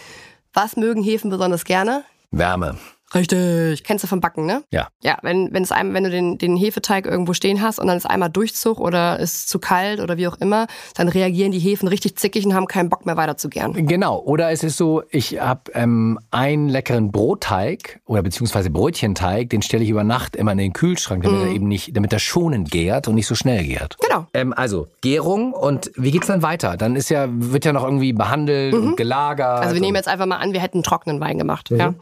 was 0.53 0.77
mögen 0.77 1.03
Hefen 1.03 1.31
besonders 1.31 1.65
gerne? 1.65 2.05
Wärme. 2.33 2.77
Richtig. 3.15 3.85
Kennst 3.85 4.05
du 4.05 4.09
vom 4.09 4.21
Backen, 4.21 4.47
ne? 4.47 4.63
Ja. 4.71 4.89
Ja, 5.03 5.19
wenn, 5.23 5.53
wenn 5.53 5.63
es 5.63 5.73
einem, 5.73 5.95
wenn 5.95 6.05
du 6.05 6.11
den, 6.11 6.39
den 6.39 6.57
Hefeteig 6.57 7.07
irgendwo 7.07 7.33
stehen 7.33 7.61
hast 7.61 7.79
und 7.79 7.87
dann 7.87 7.97
ist 7.97 8.07
einmal 8.07 8.31
Durchzug 8.31 8.79
oder 8.79 9.19
ist 9.19 9.49
zu 9.49 9.59
kalt 9.59 10.01
oder 10.01 10.17
wie 10.17 10.29
auch 10.29 10.39
immer, 10.41 10.67
dann 10.95 11.09
reagieren 11.09 11.51
die 11.53 11.59
Hefen 11.59 11.89
richtig 11.89 12.17
zickig 12.17 12.47
und 12.47 12.55
haben 12.55 12.67
keinen 12.67 12.89
Bock 12.89 13.07
mehr 13.07 13.17
weiter 13.17 13.37
zu 13.37 13.49
gären. 13.49 13.87
Genau. 13.87 14.19
Oder 14.21 14.51
es 14.51 14.63
ist 14.63 14.77
so, 14.77 15.03
ich 15.11 15.41
habe 15.41 15.63
ähm, 15.75 16.19
einen 16.31 16.69
leckeren 16.69 17.11
Brotteig 17.11 18.01
oder 18.07 18.23
beziehungsweise 18.23 18.71
Brötchenteig, 18.71 19.51
den 19.51 19.63
stelle 19.63 19.83
ich 19.85 19.91
über 19.91 20.05
Nacht 20.05 20.37
immer 20.37 20.53
in 20.53 20.59
den 20.59 20.73
Kühlschrank, 20.73 21.23
damit 21.25 21.41
Mhm. 21.41 21.47
er 21.47 21.53
eben 21.53 21.69
nicht, 21.69 21.97
damit 21.97 22.13
er 22.13 22.19
schonend 22.19 22.71
gärt 22.71 23.09
und 23.09 23.15
nicht 23.15 23.27
so 23.27 23.35
schnell 23.35 23.65
gärt. 23.65 23.97
Genau. 24.01 24.27
Ähm, 24.35 24.53
also 24.57 24.89
Gärung 25.01 25.53
und 25.53 25.91
wie 25.97 26.11
geht's 26.11 26.27
dann 26.29 26.43
weiter? 26.43 26.77
Dann 26.77 26.97
ist 26.97 27.09
ja 27.11 27.27
wird 27.31 27.65
ja 27.65 27.73
noch 27.73 27.85
irgendwie 27.85 28.13
behandelt 28.13 28.75
und 28.75 28.97
gelagert. 28.97 29.59
Mhm. 29.59 29.63
Also 29.63 29.75
wir 29.75 29.81
nehmen 29.81 29.97
jetzt 29.97 30.09
einfach 30.09 30.27
mal 30.27 30.37
an, 30.37 30.53
wir 30.53 30.61
hätten 30.61 30.83
trockenen 30.83 31.21
Wein 31.21 31.39
gemacht. 31.39 31.71
Ja. 31.71 31.95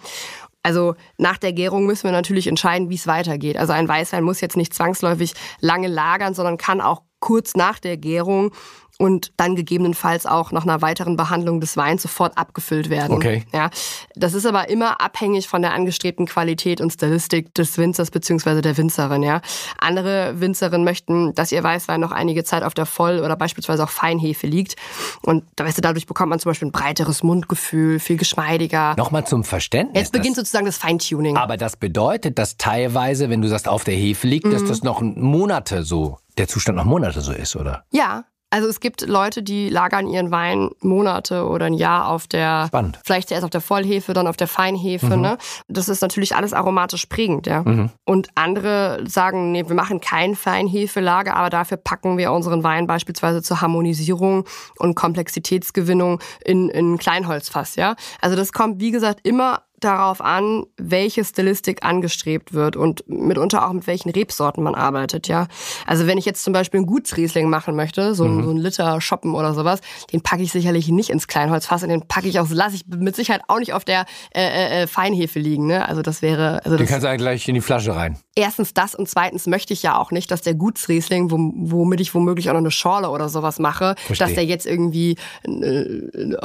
Also 0.68 0.96
nach 1.16 1.38
der 1.38 1.54
Gärung 1.54 1.86
müssen 1.86 2.04
wir 2.04 2.12
natürlich 2.12 2.46
entscheiden, 2.46 2.90
wie 2.90 2.94
es 2.94 3.06
weitergeht. 3.06 3.56
Also 3.56 3.72
ein 3.72 3.88
Weißwein 3.88 4.22
muss 4.22 4.42
jetzt 4.42 4.58
nicht 4.58 4.74
zwangsläufig 4.74 5.32
lange 5.60 5.88
lagern, 5.88 6.34
sondern 6.34 6.58
kann 6.58 6.82
auch 6.82 7.04
kurz 7.20 7.56
nach 7.56 7.78
der 7.78 7.96
Gärung 7.96 8.52
und 8.98 9.32
dann 9.36 9.56
gegebenenfalls 9.56 10.26
auch 10.26 10.52
nach 10.52 10.64
einer 10.64 10.82
weiteren 10.82 11.16
Behandlung 11.16 11.60
des 11.60 11.76
Weins 11.76 12.02
sofort 12.02 12.36
abgefüllt 12.36 12.90
werden. 12.90 13.12
Okay. 13.16 13.44
Ja, 13.54 13.70
das 14.16 14.34
ist 14.34 14.44
aber 14.44 14.68
immer 14.68 15.00
abhängig 15.00 15.48
von 15.48 15.62
der 15.62 15.72
angestrebten 15.72 16.26
Qualität 16.26 16.80
und 16.80 16.92
Stilistik 16.92 17.54
des 17.54 17.78
Winzers 17.78 18.10
bzw. 18.10 18.60
der 18.60 18.76
Winzerin. 18.76 19.22
Ja, 19.22 19.40
andere 19.78 20.40
Winzerinnen 20.40 20.84
möchten, 20.84 21.32
dass 21.34 21.52
ihr 21.52 21.62
Weißwein 21.62 22.00
noch 22.00 22.10
einige 22.12 22.44
Zeit 22.44 22.62
auf 22.64 22.74
der 22.74 22.86
Voll- 22.86 23.20
oder 23.20 23.36
beispielsweise 23.36 23.84
auch 23.84 23.88
Feinhefe 23.90 24.46
liegt 24.46 24.74
und 25.22 25.44
weißt 25.56 25.78
du, 25.78 25.82
dadurch 25.82 26.06
bekommt 26.06 26.30
man 26.30 26.40
zum 26.40 26.50
Beispiel 26.50 26.68
ein 26.68 26.72
breiteres 26.72 27.22
Mundgefühl, 27.22 28.00
viel 28.00 28.16
geschmeidiger. 28.16 28.94
Nochmal 28.98 29.26
zum 29.26 29.44
Verständnis. 29.44 30.02
Jetzt 30.02 30.12
beginnt 30.12 30.36
sozusagen 30.36 30.66
das 30.66 30.76
Feintuning. 30.78 31.36
aber 31.36 31.56
das 31.56 31.76
bedeutet, 31.76 32.38
dass 32.38 32.56
teilweise, 32.56 33.30
wenn 33.30 33.40
du 33.42 33.48
sagst, 33.48 33.68
auf 33.68 33.84
der 33.84 33.94
Hefe 33.94 34.26
liegt, 34.26 34.46
Mhm. 34.46 34.50
dass 34.52 34.64
das 34.64 34.82
noch 34.82 35.00
Monate 35.00 35.84
so, 35.84 36.18
der 36.36 36.48
Zustand 36.48 36.76
noch 36.76 36.84
Monate 36.84 37.20
so 37.20 37.32
ist, 37.32 37.54
oder? 37.54 37.84
Ja, 37.90 38.24
also 38.50 38.68
es 38.68 38.80
gibt 38.80 39.06
Leute, 39.06 39.42
die 39.42 39.68
lagern 39.68 40.06
ihren 40.06 40.30
Wein 40.30 40.70
Monate 40.80 41.46
oder 41.46 41.66
ein 41.66 41.74
Jahr 41.74 42.08
auf 42.08 42.26
der, 42.26 42.66
Spannend. 42.68 42.96
Mhm. 42.96 43.00
vielleicht 43.04 43.30
erst 43.30 43.44
auf 43.44 43.50
der 43.50 43.60
Vollhefe, 43.60 44.14
dann 44.14 44.26
auf 44.26 44.36
der 44.36 44.48
Feinhefe. 44.48 45.16
Ne? 45.16 45.36
Das 45.68 45.88
ist 45.88 46.00
natürlich 46.00 46.34
alles 46.34 46.52
aromatisch 46.54 47.06
prägend. 47.06 47.46
Ja? 47.46 47.64
Und 48.04 48.28
andere 48.34 49.04
sagen, 49.06 49.52
nee, 49.52 49.68
wir 49.68 49.74
machen 49.74 50.00
kein 50.00 50.34
Feinhefelager, 50.34 51.36
aber 51.36 51.50
dafür 51.50 51.76
packen 51.76 52.16
wir 52.16 52.32
unseren 52.32 52.62
Wein 52.62 52.86
beispielsweise 52.86 53.42
zur 53.42 53.60
Harmonisierung 53.60 54.44
und 54.78 54.94
Komplexitätsgewinnung 54.94 56.20
in, 56.44 56.70
in 56.70 56.94
ein 56.94 56.98
Kleinholzfass. 56.98 57.76
Ja? 57.76 57.96
Also 58.20 58.36
das 58.36 58.52
kommt, 58.52 58.80
wie 58.80 58.90
gesagt, 58.90 59.20
immer 59.26 59.62
darauf 59.80 60.20
an, 60.20 60.64
welche 60.76 61.24
Stilistik 61.24 61.84
angestrebt 61.84 62.52
wird 62.52 62.76
und 62.76 63.04
mitunter 63.08 63.66
auch 63.68 63.72
mit 63.72 63.86
welchen 63.86 64.10
Rebsorten 64.10 64.62
man 64.62 64.74
arbeitet, 64.74 65.28
ja. 65.28 65.46
Also 65.86 66.06
wenn 66.06 66.18
ich 66.18 66.24
jetzt 66.24 66.42
zum 66.44 66.52
Beispiel 66.52 66.78
einen 66.78 66.86
Gutsriesling 66.86 67.48
machen 67.48 67.76
möchte, 67.76 68.14
so, 68.14 68.24
ein- 68.24 68.42
so 68.44 68.50
ein 68.50 68.56
Liter 68.56 69.00
Shoppen 69.00 69.34
oder 69.34 69.54
sowas, 69.54 69.80
den 70.12 70.20
packe 70.22 70.42
ich 70.42 70.52
sicherlich 70.52 70.88
nicht 70.88 71.10
ins 71.10 71.26
Kleinholzfass 71.28 71.82
und 71.82 71.88
den 71.90 72.06
packe 72.08 72.28
ich 72.28 72.40
auch, 72.40 72.46
lasse 72.50 72.76
ich 72.76 72.86
mit 72.88 73.14
Sicherheit 73.16 73.42
auch 73.48 73.58
nicht 73.58 73.72
auf 73.72 73.84
der 73.84 74.04
äh, 74.34 74.40
äh, 74.42 74.82
äh, 74.82 74.86
Feinhefe 74.86 75.38
liegen, 75.38 75.66
ne? 75.66 75.88
Also 75.88 76.02
das 76.02 76.22
wäre, 76.22 76.64
also 76.64 76.76
Den 76.76 76.78
das, 76.84 76.88
kannst 76.88 77.04
du 77.04 77.08
eigentlich 77.08 77.20
gleich 77.22 77.48
in 77.48 77.54
die 77.54 77.60
Flasche 77.60 77.94
rein. 77.94 78.18
erstens 78.34 78.74
das 78.74 78.94
und 78.94 79.08
zweitens 79.08 79.46
möchte 79.46 79.72
ich 79.72 79.82
ja 79.82 79.96
auch 79.98 80.10
nicht, 80.10 80.30
dass 80.30 80.42
der 80.42 80.54
Gutsriesling, 80.54 81.30
wo, 81.30 81.36
womit 81.54 82.00
ich 82.00 82.14
womöglich 82.14 82.48
auch 82.48 82.54
noch 82.54 82.60
eine 82.60 82.70
Schorle 82.70 83.10
oder 83.10 83.28
sowas 83.28 83.58
mache, 83.58 83.94
Versteh. 84.06 84.24
dass 84.24 84.34
der 84.34 84.44
jetzt 84.44 84.66
irgendwie 84.66 85.16
äh, 85.44 86.36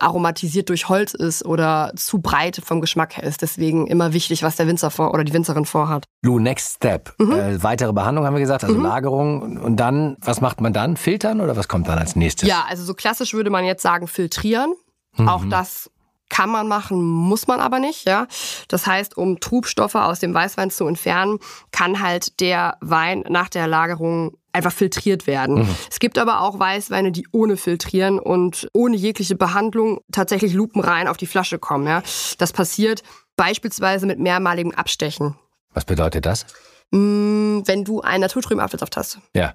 aromatisiert 0.00 0.68
durch 0.68 0.88
Holz 0.88 1.14
ist 1.14 1.44
oder 1.44 1.92
zu 1.96 2.20
breit 2.20 2.60
vom 2.72 2.80
Geschmack 2.80 3.16
her 3.18 3.24
ist. 3.24 3.42
Deswegen 3.42 3.86
immer 3.86 4.12
wichtig, 4.12 4.42
was 4.42 4.56
der 4.56 4.66
Winzer 4.66 4.90
vor 4.90 5.12
oder 5.12 5.24
die 5.24 5.32
Winzerin 5.32 5.66
vorhat. 5.66 6.04
Lou, 6.24 6.38
next 6.38 6.76
step. 6.76 7.14
Mhm. 7.18 7.32
Äh, 7.32 7.62
weitere 7.62 7.92
Behandlung 7.92 8.24
haben 8.24 8.34
wir 8.34 8.40
gesagt, 8.40 8.64
also 8.64 8.80
Lagerung. 8.80 9.58
Und 9.58 9.76
dann, 9.76 10.16
was 10.20 10.40
macht 10.40 10.60
man 10.60 10.72
dann? 10.72 10.96
Filtern 10.96 11.40
oder 11.40 11.56
was 11.56 11.68
kommt 11.68 11.88
dann 11.88 11.98
als 11.98 12.16
nächstes? 12.16 12.48
Ja, 12.48 12.64
also 12.68 12.82
so 12.84 12.94
klassisch 12.94 13.34
würde 13.34 13.50
man 13.50 13.64
jetzt 13.64 13.82
sagen 13.82 14.08
filtrieren. 14.08 14.74
Auch 15.18 15.44
das 15.44 15.90
kann 16.30 16.48
man 16.48 16.66
machen, 16.66 17.04
muss 17.04 17.46
man 17.46 17.60
aber 17.60 17.78
nicht, 17.78 18.06
ja. 18.06 18.26
Das 18.68 18.86
heißt, 18.86 19.18
um 19.18 19.38
Trubstoffe 19.38 19.96
aus 19.96 20.20
dem 20.20 20.32
Weißwein 20.32 20.70
zu 20.70 20.86
entfernen, 20.86 21.38
kann 21.72 22.00
halt 22.00 22.40
der 22.40 22.78
Wein 22.80 23.22
nach 23.28 23.50
der 23.50 23.66
Lagerung 23.66 24.38
einfach 24.52 24.72
filtriert 24.72 25.26
werden. 25.26 25.66
Es 25.90 25.98
gibt 25.98 26.18
aber 26.18 26.40
auch 26.42 26.58
Weißweine, 26.58 27.12
die 27.12 27.26
ohne 27.32 27.56
Filtrieren 27.56 28.18
und 28.18 28.68
ohne 28.74 28.96
jegliche 28.96 29.34
Behandlung 29.34 30.00
tatsächlich 30.12 30.52
lupenrein 30.52 31.08
auf 31.08 31.16
die 31.16 31.26
Flasche 31.26 31.58
kommen, 31.58 31.86
ja. 31.86 32.02
Das 32.38 32.52
passiert 32.52 33.02
beispielsweise 33.36 34.06
mit 34.06 34.18
mehrmaligem 34.18 34.72
Abstechen. 34.72 35.36
Was 35.72 35.84
bedeutet 35.86 36.26
das? 36.26 36.44
Mm, 36.90 37.62
Wenn 37.64 37.84
du 37.84 38.02
einen 38.02 38.20
naturtrüben 38.20 38.60
Apfelsaft 38.62 38.96
hast, 38.98 39.18
Ja. 39.34 39.54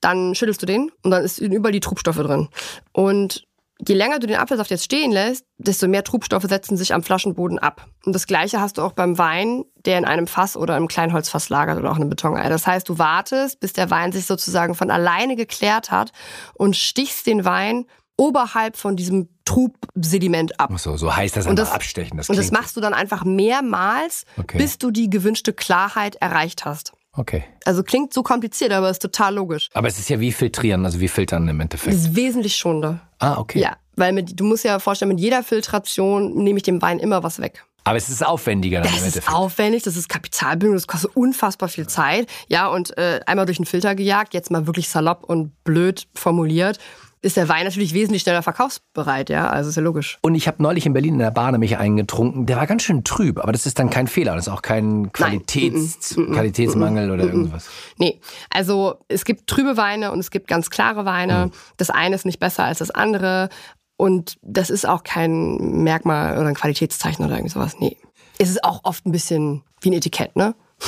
dann 0.00 0.34
schüttelst 0.36 0.62
du 0.62 0.66
den 0.66 0.92
und 1.02 1.10
dann 1.10 1.24
ist 1.24 1.38
überall 1.38 1.72
die 1.72 1.80
Trubstoffe 1.80 2.16
drin. 2.18 2.48
Und 2.92 3.45
je 3.86 3.94
länger 3.94 4.18
du 4.18 4.26
den 4.26 4.36
Apfelsaft 4.36 4.70
jetzt 4.70 4.84
stehen 4.84 5.12
lässt, 5.12 5.44
desto 5.58 5.88
mehr 5.88 6.04
Trubstoffe 6.04 6.44
setzen 6.44 6.76
sich 6.76 6.94
am 6.94 7.02
Flaschenboden 7.02 7.58
ab. 7.58 7.86
Und 8.04 8.14
das 8.14 8.26
gleiche 8.26 8.60
hast 8.60 8.78
du 8.78 8.82
auch 8.82 8.92
beim 8.92 9.18
Wein, 9.18 9.64
der 9.84 9.98
in 9.98 10.04
einem 10.04 10.26
Fass 10.26 10.56
oder 10.56 10.76
im 10.76 10.88
Kleinholzfass 10.88 11.48
lagert 11.48 11.78
oder 11.78 11.90
auch 11.90 11.96
in 11.96 12.02
einem 12.02 12.10
Betonei. 12.10 12.48
Das 12.48 12.66
heißt, 12.66 12.88
du 12.88 12.98
wartest, 12.98 13.60
bis 13.60 13.72
der 13.72 13.90
Wein 13.90 14.12
sich 14.12 14.26
sozusagen 14.26 14.74
von 14.74 14.90
alleine 14.90 15.36
geklärt 15.36 15.90
hat 15.90 16.12
und 16.54 16.76
stichst 16.76 17.26
den 17.26 17.44
Wein 17.44 17.84
oberhalb 18.16 18.76
von 18.78 18.96
diesem 18.96 19.28
Trubsediment 19.44 20.58
ab. 20.58 20.70
Ach 20.72 20.78
so, 20.78 20.96
so 20.96 21.14
heißt 21.14 21.36
das 21.36 21.46
Und 21.46 21.58
das- 21.58 21.70
abstechen. 21.70 22.16
Das 22.16 22.28
Und 22.30 22.38
das 22.38 22.50
machst 22.50 22.76
du 22.76 22.80
dann 22.80 22.94
einfach 22.94 23.24
mehrmals, 23.24 24.24
Okay. 24.38 24.58
bis 24.58 24.78
du 24.78 24.90
die 24.90 25.10
gewünschte 25.10 25.52
Klarheit 25.52 26.16
erreicht 26.16 26.64
hast. 26.64 26.92
Okay. 27.16 27.44
Also 27.64 27.82
klingt 27.82 28.12
so 28.12 28.22
kompliziert, 28.22 28.72
aber 28.72 28.90
ist 28.90 29.00
total 29.02 29.34
logisch. 29.34 29.68
Aber 29.72 29.88
es 29.88 29.98
ist 29.98 30.08
ja 30.10 30.20
wie 30.20 30.32
filtrieren, 30.32 30.84
also 30.84 31.00
wie 31.00 31.08
filtern 31.08 31.48
im 31.48 31.58
Das 31.58 31.62
Endeffekt. 31.64 31.94
ist 31.96 32.14
wesentlich 32.16 32.56
schonender. 32.56 33.00
Ah, 33.18 33.38
okay. 33.38 33.60
Ja, 33.60 33.76
weil 33.96 34.12
mit, 34.12 34.38
du 34.38 34.44
musst 34.44 34.64
ja 34.64 34.78
vorstellen, 34.78 35.10
mit 35.10 35.20
jeder 35.20 35.42
Filtration 35.42 36.34
nehme 36.42 36.58
ich 36.58 36.62
dem 36.62 36.80
Wein 36.82 36.98
immer 36.98 37.22
was 37.22 37.40
weg. 37.40 37.64
Aber 37.84 37.96
es 37.96 38.08
ist 38.08 38.26
aufwendiger 38.26 38.80
dann 38.80 38.92
im 38.92 38.98
Das 39.04 39.16
ist 39.16 39.32
aufwendig, 39.32 39.84
das 39.84 39.96
ist 39.96 40.08
Kapitalbindung, 40.08 40.74
das 40.76 40.88
kostet 40.88 41.14
unfassbar 41.14 41.68
viel 41.68 41.86
Zeit. 41.86 42.28
Ja, 42.48 42.66
und 42.66 42.98
äh, 42.98 43.20
einmal 43.26 43.46
durch 43.46 43.58
den 43.58 43.64
Filter 43.66 43.94
gejagt, 43.94 44.34
jetzt 44.34 44.50
mal 44.50 44.66
wirklich 44.66 44.88
salopp 44.88 45.22
und 45.24 45.52
blöd 45.62 46.08
formuliert, 46.12 46.78
ist 47.26 47.36
der 47.36 47.48
Wein 47.48 47.64
natürlich 47.64 47.92
wesentlich 47.92 48.22
schneller 48.22 48.42
verkaufsbereit, 48.42 49.30
ja, 49.30 49.48
also 49.48 49.68
ist 49.68 49.76
ja 49.76 49.82
logisch. 49.82 50.18
Und 50.22 50.36
ich 50.36 50.46
habe 50.46 50.62
neulich 50.62 50.86
in 50.86 50.92
Berlin 50.92 51.14
in 51.14 51.18
der 51.18 51.32
Bar 51.32 51.50
nämlich 51.50 51.76
einen 51.76 51.96
getrunken, 51.96 52.46
der 52.46 52.56
war 52.56 52.66
ganz 52.66 52.84
schön 52.84 53.02
trüb, 53.02 53.38
aber 53.38 53.52
das 53.52 53.66
ist 53.66 53.78
dann 53.78 53.90
kein 53.90 54.06
Fehler, 54.06 54.36
das 54.36 54.46
ist 54.46 54.52
auch 54.52 54.62
kein 54.62 55.12
Qualitäts 55.12 56.14
Qualitätsmangel 56.14 57.10
oder 57.10 57.24
irgendwas. 57.24 57.68
Nee, 57.98 58.20
also 58.48 59.00
es 59.08 59.24
gibt 59.24 59.48
trübe 59.48 59.76
Weine 59.76 60.12
und 60.12 60.20
es 60.20 60.30
gibt 60.30 60.46
ganz 60.46 60.70
klare 60.70 61.04
Weine. 61.04 61.50
Das 61.76 61.90
eine 61.90 62.14
ist 62.14 62.24
nicht 62.24 62.38
besser 62.38 62.64
als 62.64 62.78
das 62.78 62.92
andere 62.92 63.48
und 63.96 64.38
das 64.42 64.70
ist 64.70 64.86
auch 64.86 65.02
kein 65.02 65.82
Merkmal 65.82 66.38
oder 66.38 66.46
ein 66.46 66.54
Qualitätszeichen 66.54 67.24
oder 67.24 67.34
irgendwie 67.34 67.52
sowas. 67.52 67.76
Nee. 67.80 67.96
Es 68.38 68.50
ist 68.50 68.62
auch 68.62 68.80
oft 68.84 69.04
ein 69.04 69.12
bisschen 69.12 69.64
wie 69.80 69.90
ein 69.90 69.94
Etikett, 69.94 70.36
ne? 70.36 70.54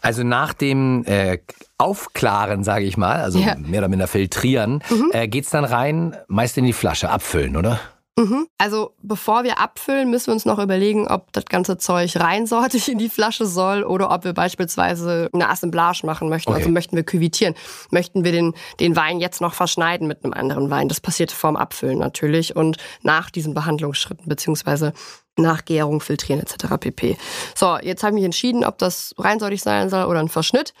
Also 0.00 0.22
nach 0.22 0.52
dem 0.52 1.04
äh, 1.06 1.38
Aufklaren, 1.76 2.62
sage 2.62 2.84
ich 2.84 2.96
mal, 2.96 3.16
also 3.20 3.40
Ja. 3.40 3.56
mehr 3.56 3.80
oder 3.80 3.88
minder 3.88 4.06
filtrieren, 4.06 4.82
äh, 5.12 5.26
geht's 5.26 5.50
dann 5.50 5.64
rein, 5.64 6.16
meist 6.28 6.56
in 6.56 6.64
die 6.64 6.72
Flasche, 6.72 7.10
abfüllen, 7.10 7.56
oder? 7.56 7.80
Also 8.58 8.94
bevor 9.02 9.44
wir 9.44 9.60
abfüllen, 9.60 10.10
müssen 10.10 10.28
wir 10.28 10.32
uns 10.34 10.44
noch 10.44 10.58
überlegen, 10.58 11.06
ob 11.06 11.32
das 11.32 11.44
ganze 11.44 11.78
Zeug 11.78 12.16
reinsortig 12.16 12.88
in 12.92 12.98
die 12.98 13.08
Flasche 13.08 13.46
soll 13.46 13.84
oder 13.84 14.10
ob 14.10 14.24
wir 14.24 14.32
beispielsweise 14.32 15.28
eine 15.32 15.48
Assemblage 15.48 16.04
machen 16.04 16.28
möchten. 16.28 16.50
Okay. 16.50 16.60
Also 16.60 16.70
möchten 16.70 16.96
wir 16.96 17.04
küvitieren. 17.04 17.54
Möchten 17.90 18.24
wir 18.24 18.32
den, 18.32 18.54
den 18.80 18.96
Wein 18.96 19.20
jetzt 19.20 19.40
noch 19.40 19.54
verschneiden 19.54 20.08
mit 20.08 20.24
einem 20.24 20.32
anderen 20.32 20.70
Wein. 20.70 20.88
Das 20.88 21.00
passiert 21.00 21.30
vorm 21.32 21.56
Abfüllen 21.56 21.98
natürlich 21.98 22.56
und 22.56 22.76
nach 23.02 23.30
diesen 23.30 23.54
Behandlungsschritten 23.54 24.28
beziehungsweise 24.28 24.92
nach 25.36 25.64
Gärung, 25.64 26.00
Filtrieren 26.00 26.42
etc. 26.42 26.76
pp. 26.80 27.16
So, 27.54 27.78
jetzt 27.78 28.02
habe 28.02 28.10
ich 28.10 28.14
mich 28.14 28.24
entschieden, 28.24 28.64
ob 28.64 28.78
das 28.78 29.14
reinsortig 29.18 29.62
sein 29.62 29.88
soll 29.88 30.04
oder 30.04 30.18
ein 30.18 30.28
Verschnitt. 30.28 30.74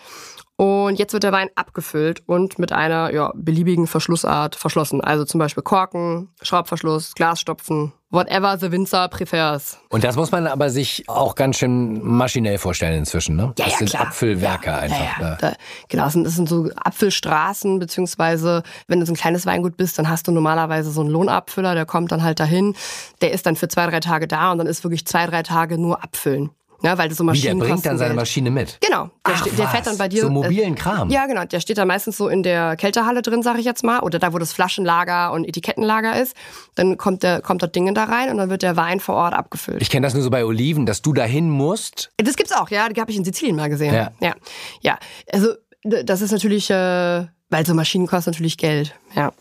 Und 0.60 0.98
jetzt 0.98 1.12
wird 1.12 1.22
der 1.22 1.30
Wein 1.30 1.50
abgefüllt 1.54 2.24
und 2.26 2.58
mit 2.58 2.72
einer 2.72 3.12
ja, 3.12 3.30
beliebigen 3.36 3.86
Verschlussart 3.86 4.56
verschlossen. 4.56 5.00
Also 5.00 5.24
zum 5.24 5.38
Beispiel 5.38 5.62
Korken, 5.62 6.30
Schraubverschluss, 6.42 7.14
Glasstopfen, 7.14 7.92
whatever 8.10 8.58
the 8.58 8.72
Winzer 8.72 9.06
prefers. 9.06 9.78
Und 9.88 10.02
das 10.02 10.16
muss 10.16 10.32
man 10.32 10.48
aber 10.48 10.70
sich 10.70 11.08
auch 11.08 11.36
ganz 11.36 11.58
schön 11.58 12.04
maschinell 12.04 12.58
vorstellen 12.58 12.98
inzwischen, 12.98 13.36
ne? 13.36 13.54
Ja, 13.56 13.66
das 13.66 13.72
ja, 13.74 13.78
sind 13.78 13.90
klar. 13.90 14.06
Abfüllwerke 14.08 14.70
ja, 14.70 14.78
einfach. 14.78 15.20
Ja, 15.20 15.28
ne? 15.28 15.38
Da, 15.40 15.52
genau, 15.88 16.04
das 16.06 16.14
sind, 16.14 16.24
das 16.24 16.34
sind 16.34 16.48
so 16.48 16.68
Apfelstraßen, 16.74 17.78
beziehungsweise 17.78 18.64
wenn 18.88 18.98
du 18.98 19.06
so 19.06 19.12
ein 19.12 19.16
kleines 19.16 19.46
Weingut 19.46 19.76
bist, 19.76 19.96
dann 19.96 20.08
hast 20.08 20.26
du 20.26 20.32
normalerweise 20.32 20.90
so 20.90 21.02
einen 21.02 21.10
Lohnabfüller, 21.10 21.76
der 21.76 21.86
kommt 21.86 22.10
dann 22.10 22.24
halt 22.24 22.40
dahin, 22.40 22.74
der 23.20 23.30
ist 23.30 23.46
dann 23.46 23.54
für 23.54 23.68
zwei, 23.68 23.86
drei 23.86 24.00
Tage 24.00 24.26
da 24.26 24.50
und 24.50 24.58
dann 24.58 24.66
ist 24.66 24.82
wirklich 24.82 25.06
zwei, 25.06 25.26
drei 25.26 25.44
Tage 25.44 25.78
nur 25.78 26.02
abfüllen. 26.02 26.50
Ja, 26.82 26.96
weil 26.96 27.08
das 27.08 27.18
so 27.18 27.24
Wie, 27.24 27.26
der 27.26 27.54
Maschinen 27.54 27.58
bringt 27.58 27.86
dann 27.86 27.98
seine. 27.98 28.14
Maschine 28.14 28.50
mit. 28.50 28.78
Genau, 28.80 29.10
der, 29.26 29.34
Ach, 29.34 29.42
der 29.44 29.68
fährt 29.68 29.86
dann 29.86 29.98
bei 29.98 30.08
dir. 30.08 30.22
So 30.22 30.28
äh, 30.28 30.30
mobilen 30.30 30.74
Kram. 30.74 31.10
Ja, 31.10 31.26
genau. 31.26 31.44
Der 31.44 31.60
steht 31.60 31.78
dann 31.78 31.88
meistens 31.88 32.16
so 32.16 32.28
in 32.28 32.42
der 32.42 32.76
Kältehalle 32.76 33.22
drin, 33.22 33.42
sag 33.42 33.58
ich 33.58 33.64
jetzt 33.64 33.82
mal, 33.82 34.00
oder 34.00 34.18
da, 34.18 34.32
wo 34.32 34.38
das 34.38 34.52
Flaschenlager 34.52 35.32
und 35.32 35.44
Etikettenlager 35.44 36.20
ist. 36.20 36.36
Dann 36.76 36.96
kommt, 36.96 37.22
der, 37.22 37.40
kommt 37.40 37.62
das 37.62 37.72
Ding 37.72 37.92
da 37.94 38.04
rein 38.04 38.30
und 38.30 38.36
dann 38.36 38.50
wird 38.50 38.62
der 38.62 38.76
Wein 38.76 39.00
vor 39.00 39.16
Ort 39.16 39.34
abgefüllt. 39.34 39.82
Ich 39.82 39.90
kenne 39.90 40.06
das 40.06 40.14
nur 40.14 40.22
so 40.22 40.30
bei 40.30 40.44
Oliven, 40.44 40.86
dass 40.86 41.02
du 41.02 41.12
dahin 41.12 41.50
musst. 41.50 42.12
Das 42.16 42.36
gibt's 42.36 42.52
auch, 42.52 42.70
ja. 42.70 42.88
Die 42.88 43.00
habe 43.00 43.10
ich 43.10 43.16
in 43.16 43.24
Sizilien 43.24 43.56
mal 43.56 43.68
gesehen. 43.68 43.94
Ja. 43.94 44.12
ja. 44.20 44.34
Ja. 44.80 44.98
Also, 45.32 45.54
das 45.82 46.20
ist 46.20 46.30
natürlich, 46.30 46.70
äh, 46.70 47.26
weil 47.50 47.66
so 47.66 47.74
Maschinen 47.74 48.06
kosten 48.06 48.30
natürlich 48.30 48.56
Geld. 48.56 48.94
Ja. 49.14 49.32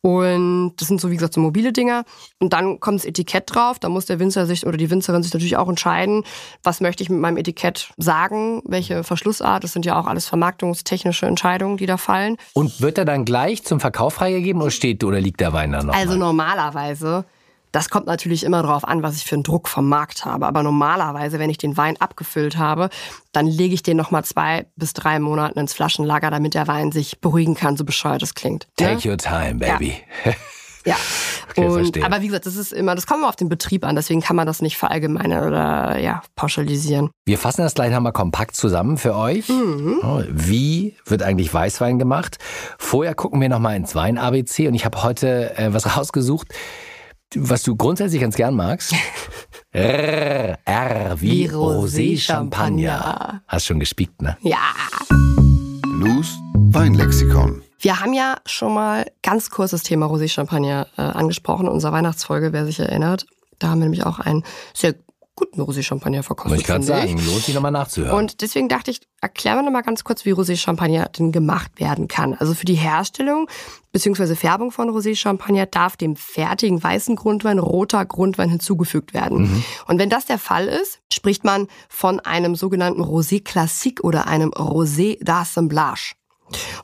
Und 0.00 0.74
das 0.76 0.88
sind 0.88 1.00
so, 1.00 1.10
wie 1.10 1.14
gesagt, 1.16 1.34
so 1.34 1.40
mobile 1.40 1.72
Dinger. 1.72 2.04
Und 2.38 2.52
dann 2.52 2.80
kommt 2.80 3.00
das 3.00 3.04
Etikett 3.04 3.44
drauf. 3.46 3.78
Da 3.78 3.88
muss 3.88 4.06
der 4.06 4.18
Winzer 4.18 4.46
sich 4.46 4.66
oder 4.66 4.76
die 4.76 4.90
Winzerin 4.90 5.22
sich 5.22 5.32
natürlich 5.32 5.56
auch 5.56 5.68
entscheiden, 5.68 6.24
was 6.62 6.80
möchte 6.80 7.02
ich 7.02 7.10
mit 7.10 7.20
meinem 7.20 7.36
Etikett 7.36 7.92
sagen, 7.96 8.62
welche 8.66 9.04
Verschlussart. 9.04 9.64
Das 9.64 9.72
sind 9.72 9.86
ja 9.86 9.98
auch 9.98 10.06
alles 10.06 10.26
vermarktungstechnische 10.26 11.26
Entscheidungen, 11.26 11.76
die 11.76 11.86
da 11.86 11.96
fallen. 11.96 12.36
Und 12.52 12.80
wird 12.80 12.98
er 12.98 13.04
dann 13.04 13.24
gleich 13.24 13.64
zum 13.64 13.80
Verkauf 13.80 14.14
freigegeben 14.14 14.60
oder 14.60 14.70
steht 14.70 15.04
oder 15.04 15.20
liegt 15.20 15.40
der 15.40 15.52
Wein 15.52 15.72
dann 15.72 15.86
noch? 15.86 15.94
Also 15.94 16.12
mal? 16.12 16.18
normalerweise, 16.18 17.24
das 17.74 17.90
kommt 17.90 18.06
natürlich 18.06 18.44
immer 18.44 18.62
darauf 18.62 18.86
an, 18.86 19.02
was 19.02 19.16
ich 19.16 19.24
für 19.24 19.34
einen 19.34 19.42
Druck 19.42 19.66
vom 19.66 19.88
Markt 19.88 20.24
habe. 20.24 20.46
Aber 20.46 20.62
normalerweise, 20.62 21.40
wenn 21.40 21.50
ich 21.50 21.58
den 21.58 21.76
Wein 21.76 21.96
abgefüllt 22.00 22.56
habe, 22.56 22.88
dann 23.32 23.46
lege 23.46 23.74
ich 23.74 23.82
den 23.82 23.96
nochmal 23.96 24.24
zwei 24.24 24.66
bis 24.76 24.92
drei 24.92 25.18
Monate 25.18 25.58
ins 25.58 25.74
Flaschenlager, 25.74 26.30
damit 26.30 26.54
der 26.54 26.68
Wein 26.68 26.92
sich 26.92 27.20
beruhigen 27.20 27.56
kann, 27.56 27.76
so 27.76 27.84
bescheuert 27.84 28.22
es 28.22 28.34
klingt. 28.34 28.68
Take 28.76 29.06
ne? 29.06 29.10
your 29.10 29.18
time, 29.18 29.56
baby. 29.56 29.96
Ja. 30.86 30.96
Okay, 31.56 31.68
Und, 31.68 32.02
aber 32.02 32.20
wie 32.20 32.26
gesagt, 32.26 32.46
das 32.46 32.56
ist 32.56 32.72
immer, 32.72 32.96
das 32.96 33.06
kommt 33.06 33.20
immer 33.20 33.28
auf 33.28 33.36
den 33.36 33.48
Betrieb 33.48 33.84
an, 33.84 33.94
deswegen 33.94 34.20
kann 34.20 34.34
man 34.34 34.44
das 34.44 34.60
nicht 34.60 34.76
verallgemeinern 34.76 35.46
oder 35.46 35.98
ja, 36.00 36.22
pauschalisieren. 36.34 37.10
Wir 37.26 37.38
fassen 37.38 37.60
das 37.60 37.74
gleich 37.74 37.92
nochmal 37.92 38.12
kompakt 38.12 38.56
zusammen 38.56 38.98
für 38.98 39.14
euch. 39.14 39.48
Mhm. 39.48 40.00
Oh, 40.02 40.22
Wie 40.28 40.96
wird 41.06 41.22
eigentlich 41.22 41.54
Weißwein 41.54 42.00
gemacht? 42.00 42.38
Vorher 42.76 43.14
gucken 43.14 43.40
wir 43.40 43.48
nochmal 43.48 43.76
ins 43.76 43.94
Wein-ABC 43.94 44.66
und 44.66 44.74
ich 44.74 44.84
habe 44.84 45.04
heute 45.04 45.56
äh, 45.56 45.72
was 45.72 45.96
rausgesucht, 45.96 46.48
was 47.36 47.62
du 47.62 47.76
grundsätzlich 47.76 48.20
ganz 48.20 48.36
gern 48.36 48.54
magst. 48.54 48.94
R, 49.72 50.58
R 50.64 51.20
wie, 51.20 51.30
Wie 51.30 51.48
Rosé 51.48 52.16
Rosé-Champagner. 52.16 52.92
Champagner. 52.92 53.42
Hast 53.48 53.66
schon 53.66 53.80
gespiekt, 53.80 54.22
ne? 54.22 54.36
Ja. 54.42 54.58
Lou's 55.98 56.38
Weinlexikon. 56.54 57.62
Wir 57.80 58.00
haben 58.00 58.12
ja 58.12 58.36
schon 58.46 58.72
mal 58.72 59.10
ganz 59.22 59.50
kurz 59.50 59.72
das 59.72 59.82
Thema 59.82 60.06
Rosé 60.06 60.28
Champagner 60.28 60.86
äh, 60.96 61.02
angesprochen 61.02 61.66
in 61.66 61.72
unserer 61.72 61.92
Weihnachtsfolge, 61.92 62.52
wer 62.52 62.64
sich 62.64 62.78
erinnert. 62.78 63.26
Da 63.58 63.68
haben 63.68 63.80
wir 63.80 63.86
nämlich 63.86 64.06
auch 64.06 64.20
einen 64.20 64.44
sehr 64.72 64.94
guten 65.36 65.60
Rosé 65.60 65.82
Champagner 65.82 66.22
verkostet. 66.22 66.50
Wollte 66.50 66.62
ich 66.62 66.66
gerade 66.66 66.84
finde 66.84 67.00
sagen, 67.00 67.26
lohnt 67.26 67.44
sich 67.44 67.54
nochmal 67.54 67.72
nachzuhören. 67.72 68.16
Und 68.16 68.40
deswegen 68.40 68.68
dachte 68.68 68.90
ich, 68.90 69.00
erklären 69.20 69.58
wir 69.58 69.62
noch 69.62 69.72
mal 69.72 69.82
ganz 69.82 70.04
kurz, 70.04 70.24
wie 70.24 70.32
Rosé 70.32 70.56
Champagner 70.56 71.08
denn 71.08 71.32
gemacht 71.32 71.80
werden 71.80 72.08
kann. 72.08 72.34
Also 72.34 72.54
für 72.54 72.66
die 72.66 72.74
Herstellung 72.74 73.48
bzw. 73.92 74.34
Färbung 74.34 74.70
von 74.70 74.90
Rosé 74.90 75.16
Champagner 75.16 75.66
darf 75.66 75.96
dem 75.96 76.16
fertigen 76.16 76.82
weißen 76.82 77.16
Grundwein 77.16 77.58
roter 77.58 78.04
Grundwein 78.04 78.50
hinzugefügt 78.50 79.14
werden. 79.14 79.64
Und 79.86 79.98
wenn 79.98 80.10
das 80.10 80.26
der 80.26 80.38
Fall 80.38 80.66
ist, 80.66 81.00
spricht 81.12 81.44
man 81.44 81.68
von 81.88 82.20
einem 82.20 82.54
sogenannten 82.54 83.02
Rosé 83.02 83.42
Classique 83.42 84.02
oder 84.04 84.26
einem 84.26 84.50
Rosé 84.50 85.22
d'Assemblage. 85.22 86.12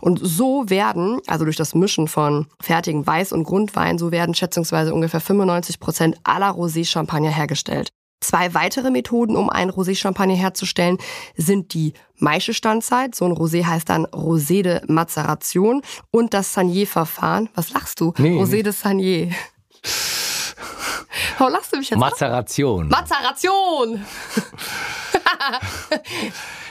Und 0.00 0.18
so 0.22 0.68
werden, 0.68 1.20
also 1.26 1.44
durch 1.44 1.56
das 1.56 1.74
Mischen 1.74 2.08
von 2.08 2.46
fertigen 2.60 3.04
Weiß- 3.04 3.32
und 3.32 3.44
Grundwein, 3.44 3.98
so 3.98 4.10
werden 4.10 4.34
schätzungsweise 4.34 4.94
ungefähr 4.94 5.20
95 5.20 5.78
Prozent 5.80 6.16
aller 6.24 6.50
Rosé-Champagner 6.50 7.30
hergestellt. 7.30 7.90
Zwei 8.20 8.54
weitere 8.54 8.90
Methoden, 8.90 9.36
um 9.36 9.48
einen 9.48 9.70
Rosé-Champagner 9.70 10.34
herzustellen, 10.34 10.98
sind 11.36 11.74
die 11.74 11.94
Maischestandzeit. 12.16 13.14
So 13.14 13.24
ein 13.24 13.32
Rosé 13.32 13.64
heißt 13.64 13.88
dann 13.88 14.06
Rosé 14.06 14.62
de 14.62 14.80
Mazeration 14.86 15.82
und 16.10 16.34
das 16.34 16.52
Sanier-Verfahren. 16.52 17.48
Was 17.54 17.72
lachst 17.72 18.00
du? 18.00 18.12
Nee, 18.18 18.38
Rosé 18.38 18.62
de 18.62 18.72
Sanier. 18.72 19.30
Warum 21.38 21.54
lachst 21.54 21.72
du 21.72 21.78
mich 21.78 21.88
jetzt? 21.88 21.98
Mazeration. 21.98 22.88
Mazeration! 22.88 24.04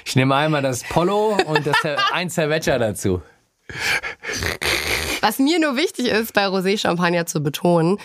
Ich 0.10 0.16
nehme 0.16 0.36
einmal 0.36 0.64
das 0.64 0.84
Polo 0.84 1.38
und 1.46 1.68
das, 1.68 1.78
ein 2.14 2.32
Cerveza 2.32 2.80
dazu. 2.80 3.22
Was 5.22 5.38
mir 5.38 5.60
nur 5.60 5.76
wichtig 5.76 6.08
ist, 6.08 6.34
bei 6.34 6.48
Rosé-Champagner 6.48 7.28
zu 7.28 7.42
betonen, 7.42 8.00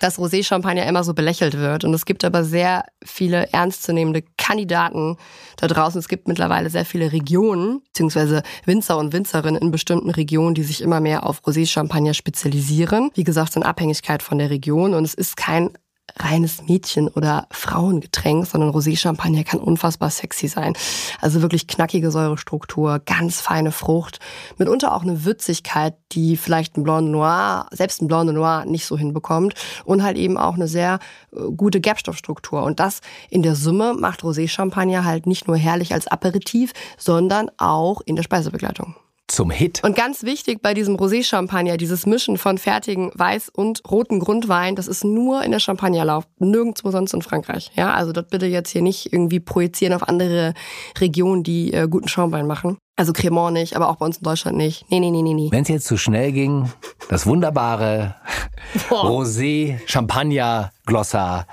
dass 0.00 0.18
Rosé-Champagner 0.18 0.86
immer 0.86 1.04
so 1.04 1.14
belächelt 1.14 1.56
wird. 1.56 1.84
Und 1.84 1.94
es 1.94 2.04
gibt 2.04 2.24
aber 2.24 2.42
sehr 2.42 2.84
viele 3.04 3.52
ernstzunehmende 3.52 4.24
Kandidaten 4.36 5.16
da 5.56 5.68
draußen. 5.68 5.98
Es 6.00 6.08
gibt 6.08 6.26
mittlerweile 6.26 6.70
sehr 6.70 6.84
viele 6.84 7.12
Regionen, 7.12 7.82
beziehungsweise 7.84 8.42
Winzer 8.64 8.98
und 8.98 9.12
Winzerinnen 9.12 9.60
in 9.60 9.70
bestimmten 9.70 10.10
Regionen, 10.10 10.54
die 10.54 10.64
sich 10.64 10.80
immer 10.80 11.00
mehr 11.00 11.24
auf 11.24 11.46
Rosé-Champagner 11.46 12.14
spezialisieren. 12.14 13.10
Wie 13.14 13.24
gesagt, 13.24 13.54
in 13.54 13.62
Abhängigkeit 13.62 14.22
von 14.22 14.38
der 14.38 14.50
Region. 14.50 14.94
Und 14.94 15.04
es 15.04 15.14
ist 15.14 15.36
kein 15.36 15.70
reines 16.18 16.62
Mädchen- 16.66 17.08
oder 17.08 17.46
Frauengetränk, 17.50 18.46
sondern 18.46 18.70
Rosé-Champagner 18.70 19.44
kann 19.44 19.60
unfassbar 19.60 20.10
sexy 20.10 20.48
sein. 20.48 20.74
Also 21.20 21.42
wirklich 21.42 21.66
knackige 21.66 22.10
Säurestruktur, 22.10 23.00
ganz 23.00 23.40
feine 23.40 23.72
Frucht, 23.72 24.18
mitunter 24.58 24.94
auch 24.94 25.02
eine 25.02 25.24
Würzigkeit, 25.24 25.94
die 26.12 26.36
vielleicht 26.36 26.76
ein 26.76 26.82
Blanc 26.82 27.10
Noir, 27.10 27.66
selbst 27.72 28.02
ein 28.02 28.08
Blanc 28.08 28.32
Noir 28.32 28.64
nicht 28.66 28.86
so 28.86 28.96
hinbekommt 28.96 29.54
und 29.84 30.02
halt 30.02 30.16
eben 30.16 30.36
auch 30.36 30.54
eine 30.54 30.68
sehr 30.68 30.98
äh, 31.32 31.40
gute 31.56 31.80
Gerbstoffstruktur. 31.80 32.62
Und 32.62 32.80
das 32.80 33.00
in 33.28 33.42
der 33.42 33.54
Summe 33.54 33.94
macht 33.94 34.22
Rosé-Champagner 34.22 35.04
halt 35.04 35.26
nicht 35.26 35.46
nur 35.46 35.56
herrlich 35.56 35.92
als 35.92 36.06
Aperitif, 36.06 36.72
sondern 36.98 37.50
auch 37.58 38.00
in 38.04 38.16
der 38.16 38.22
Speisebegleitung. 38.22 38.94
Zum 39.30 39.50
Hit. 39.50 39.80
Und 39.84 39.94
ganz 39.94 40.24
wichtig 40.24 40.60
bei 40.60 40.74
diesem 40.74 40.96
Rosé-Champagner, 40.96 41.76
dieses 41.76 42.04
Mischen 42.04 42.36
von 42.36 42.58
fertigen 42.58 43.12
Weiß- 43.12 43.48
und 43.48 43.80
roten 43.88 44.18
Grundwein, 44.18 44.74
das 44.74 44.88
ist 44.88 45.04
nur 45.04 45.44
in 45.44 45.52
der 45.52 45.60
Champagnerlauf, 45.60 46.24
nirgendwo 46.38 46.90
sonst 46.90 47.14
in 47.14 47.22
Frankreich. 47.22 47.70
Ja, 47.76 47.94
also 47.94 48.10
das 48.10 48.26
bitte 48.26 48.46
jetzt 48.46 48.70
hier 48.70 48.82
nicht 48.82 49.12
irgendwie 49.12 49.38
projizieren 49.38 49.94
auf 49.94 50.08
andere 50.08 50.54
Regionen, 50.98 51.44
die 51.44 51.72
äh, 51.72 51.86
guten 51.88 52.08
Schaumwein 52.08 52.48
machen. 52.48 52.76
Also 52.96 53.12
Cremant 53.12 53.52
nicht, 53.52 53.76
aber 53.76 53.88
auch 53.88 53.96
bei 53.96 54.06
uns 54.06 54.16
in 54.18 54.24
Deutschland 54.24 54.56
nicht. 54.56 54.84
Nee, 54.90 54.98
nee, 54.98 55.10
nee, 55.10 55.22
nee, 55.22 55.34
nee. 55.34 55.48
Wenn 55.52 55.62
es 55.62 55.68
jetzt 55.68 55.86
zu 55.86 55.96
schnell 55.96 56.32
ging, 56.32 56.70
das 57.08 57.24
wunderbare 57.24 58.16
Rosé 58.90 59.78
Champagner 59.86 60.72
Glossar 60.86 61.46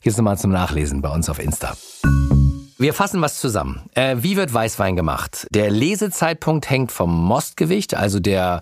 gibt's 0.00 0.18
nochmal 0.18 0.38
zum 0.38 0.50
Nachlesen 0.50 1.00
bei 1.02 1.08
uns 1.08 1.30
auf 1.30 1.38
Insta. 1.38 1.76
Wir 2.82 2.94
fassen 2.94 3.20
was 3.22 3.38
zusammen. 3.40 3.82
Äh, 3.94 4.16
wie 4.20 4.36
wird 4.36 4.52
Weißwein 4.52 4.96
gemacht? 4.96 5.46
Der 5.50 5.70
Lesezeitpunkt 5.70 6.68
hängt 6.68 6.90
vom 6.90 7.14
Mostgewicht, 7.14 7.94
also 7.94 8.18
der, 8.18 8.60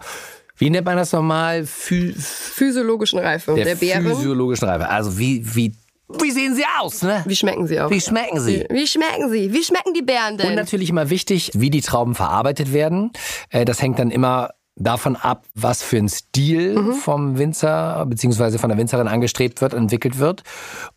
wie 0.59 0.69
nennt 0.69 0.85
man 0.85 0.97
das 0.99 1.13
nochmal? 1.13 1.65
Phy 1.65 2.13
Physiologischen 2.15 3.19
Reife 3.19 3.55
der 3.55 3.65
der, 3.65 3.75
Beeren. 3.77 4.05
physiologischen 4.07 4.69
Reife. 4.69 4.89
Also 4.91 5.19
wie, 5.19 5.43
wie, 5.57 5.73
wie 6.21 6.31
sehen 6.33 6.55
sie 6.55 6.65
aus, 6.81 7.01
ne? 7.03 7.23
Wie 7.25 7.35
schmecken 7.35 7.67
sie 7.67 7.81
auch? 7.81 7.91
Wie 7.91 8.01
schmecken 8.01 8.41
sie? 8.41 8.67
Wie 8.69 8.87
schmecken 8.87 9.31
sie? 9.31 9.53
Wie 9.55 9.65
schmecken 9.65 9.95
die 9.95 10.03
Beeren 10.03 10.37
denn? 10.37 10.49
Und 10.49 10.55
natürlich 10.57 10.91
immer 10.91 11.09
wichtig, 11.09 11.53
wie 11.55 11.71
die 11.71 11.81
Trauben 11.81 12.15
verarbeitet 12.15 12.75
werden. 12.75 13.13
Äh, 13.49 13.65
Das 13.65 13.81
hängt 13.81 13.99
dann 13.99 14.11
immer 14.11 14.51
davon 14.77 15.17
ab, 15.17 15.45
was 15.55 15.83
für 15.83 15.97
ein 15.99 16.09
Stil 16.09 16.75
Mhm. 16.79 16.93
vom 16.95 17.39
Winzer 17.39 18.05
bzw. 18.07 18.59
von 18.59 18.69
der 18.71 18.79
Winzerin 18.79 19.09
angestrebt 19.09 19.61
wird, 19.63 19.73
entwickelt 19.75 20.19
wird. 20.19 20.43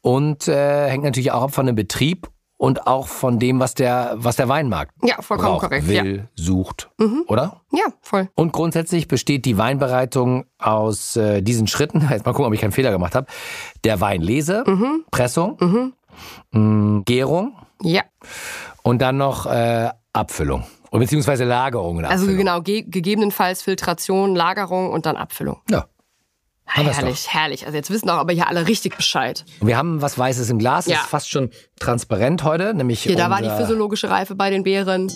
Und 0.01 0.47
äh, 0.49 0.89
hängt 0.89 1.03
natürlich 1.05 1.31
auch 1.31 1.43
ab 1.43 1.53
von 1.53 1.65
dem 1.65 1.75
Betrieb 1.75 2.27
und 2.63 2.88
auch 2.88 3.08
von 3.10 3.39
dem, 3.39 3.60
was 3.60 3.73
der, 3.73 4.13
was 4.15 4.38
der 4.38 4.47
Weinmarkt 4.47 4.93
Ja, 5.04 5.21
vollkommen 5.21 5.49
braucht, 5.58 5.63
korrekt, 5.65 5.86
ja. 5.89 6.02
Mhm. 6.02 6.08
will, 6.08 6.30
sucht, 6.36 6.89
oder? 7.28 7.60
ja, 7.73 7.84
voll. 8.02 8.30
Und 8.36 8.54
grundsätzlich 8.54 9.10
besteht 9.10 9.43
die 9.43 9.58
Weinbereitung 9.58 10.45
aus 10.60 11.17
äh, 11.17 11.41
diesen 11.41 11.67
Schritten. 11.67 12.08
Jetzt 12.10 12.26
mal 12.26 12.32
gucken, 12.32 12.45
ob 12.45 12.54
ich 12.54 12.62
keinen 12.62 12.71
Fehler 12.71 12.91
gemacht 12.91 13.15
habe. 13.15 13.28
Der 13.84 13.99
Weinlese, 13.99 14.63
Mhm. 14.65 15.04
Pressung, 15.12 15.93
mh, 16.52 17.02
Gärung 17.06 17.54
Ja. 17.82 18.04
und 18.82 19.02
dann 19.02 19.17
noch 19.17 19.45
äh, 19.45 19.89
Abfüllung. 20.13 20.63
Beziehungsweise 20.91 21.43
Lagerung 21.43 21.97
und 21.97 22.06
Also 22.06 22.28
genau, 22.28 22.62
ge 22.62 22.84
gegebenenfalls 22.84 23.62
Filtration, 23.63 24.36
Lagerung 24.36 24.91
und 24.91 25.06
dann 25.08 25.17
Abfüllung. 25.17 25.58
Ja 25.69 25.86
herrlich, 26.73 27.33
herrlich. 27.33 27.65
Also 27.65 27.77
jetzt 27.77 27.89
wissen 27.89 28.09
auch 28.09 28.17
aber 28.17 28.33
hier 28.33 28.47
alle 28.47 28.67
richtig 28.67 28.95
Bescheid. 28.95 29.45
Wir 29.62 29.77
haben 29.77 30.01
was 30.01 30.17
Weißes 30.17 30.49
im 30.49 30.59
Glas, 30.59 30.86
ja. 30.88 30.97
ist 30.97 31.07
fast 31.07 31.29
schon 31.29 31.49
transparent 31.79 32.43
heute, 32.43 32.73
nämlich. 32.73 33.03
Hier, 33.03 33.15
da 33.15 33.29
war 33.29 33.41
die 33.41 33.49
physiologische 33.49 34.09
Reife 34.09 34.36
bei 34.36 34.49
den 34.49 34.63
Beeren, 34.63 35.12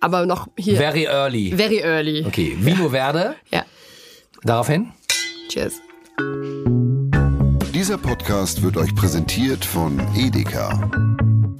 aber 0.00 0.26
noch 0.26 0.48
hier. 0.56 0.76
Very 0.76 1.04
early. 1.04 1.52
Very 1.56 1.80
early. 1.80 2.24
Okay, 2.26 2.56
Vino 2.58 2.84
ja. 2.84 2.90
Verde. 2.90 3.34
Ja. 3.50 3.64
Daraufhin. 4.42 4.92
Cheers. 5.48 5.80
Dieser 7.72 7.98
Podcast 7.98 8.62
wird 8.62 8.76
euch 8.76 8.94
präsentiert 8.94 9.64
von 9.64 10.00
Edeka. 10.16 10.90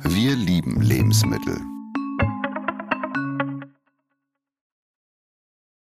Wir 0.02 0.34
lieben 0.34 0.80
Lebensmittel. 0.80 1.60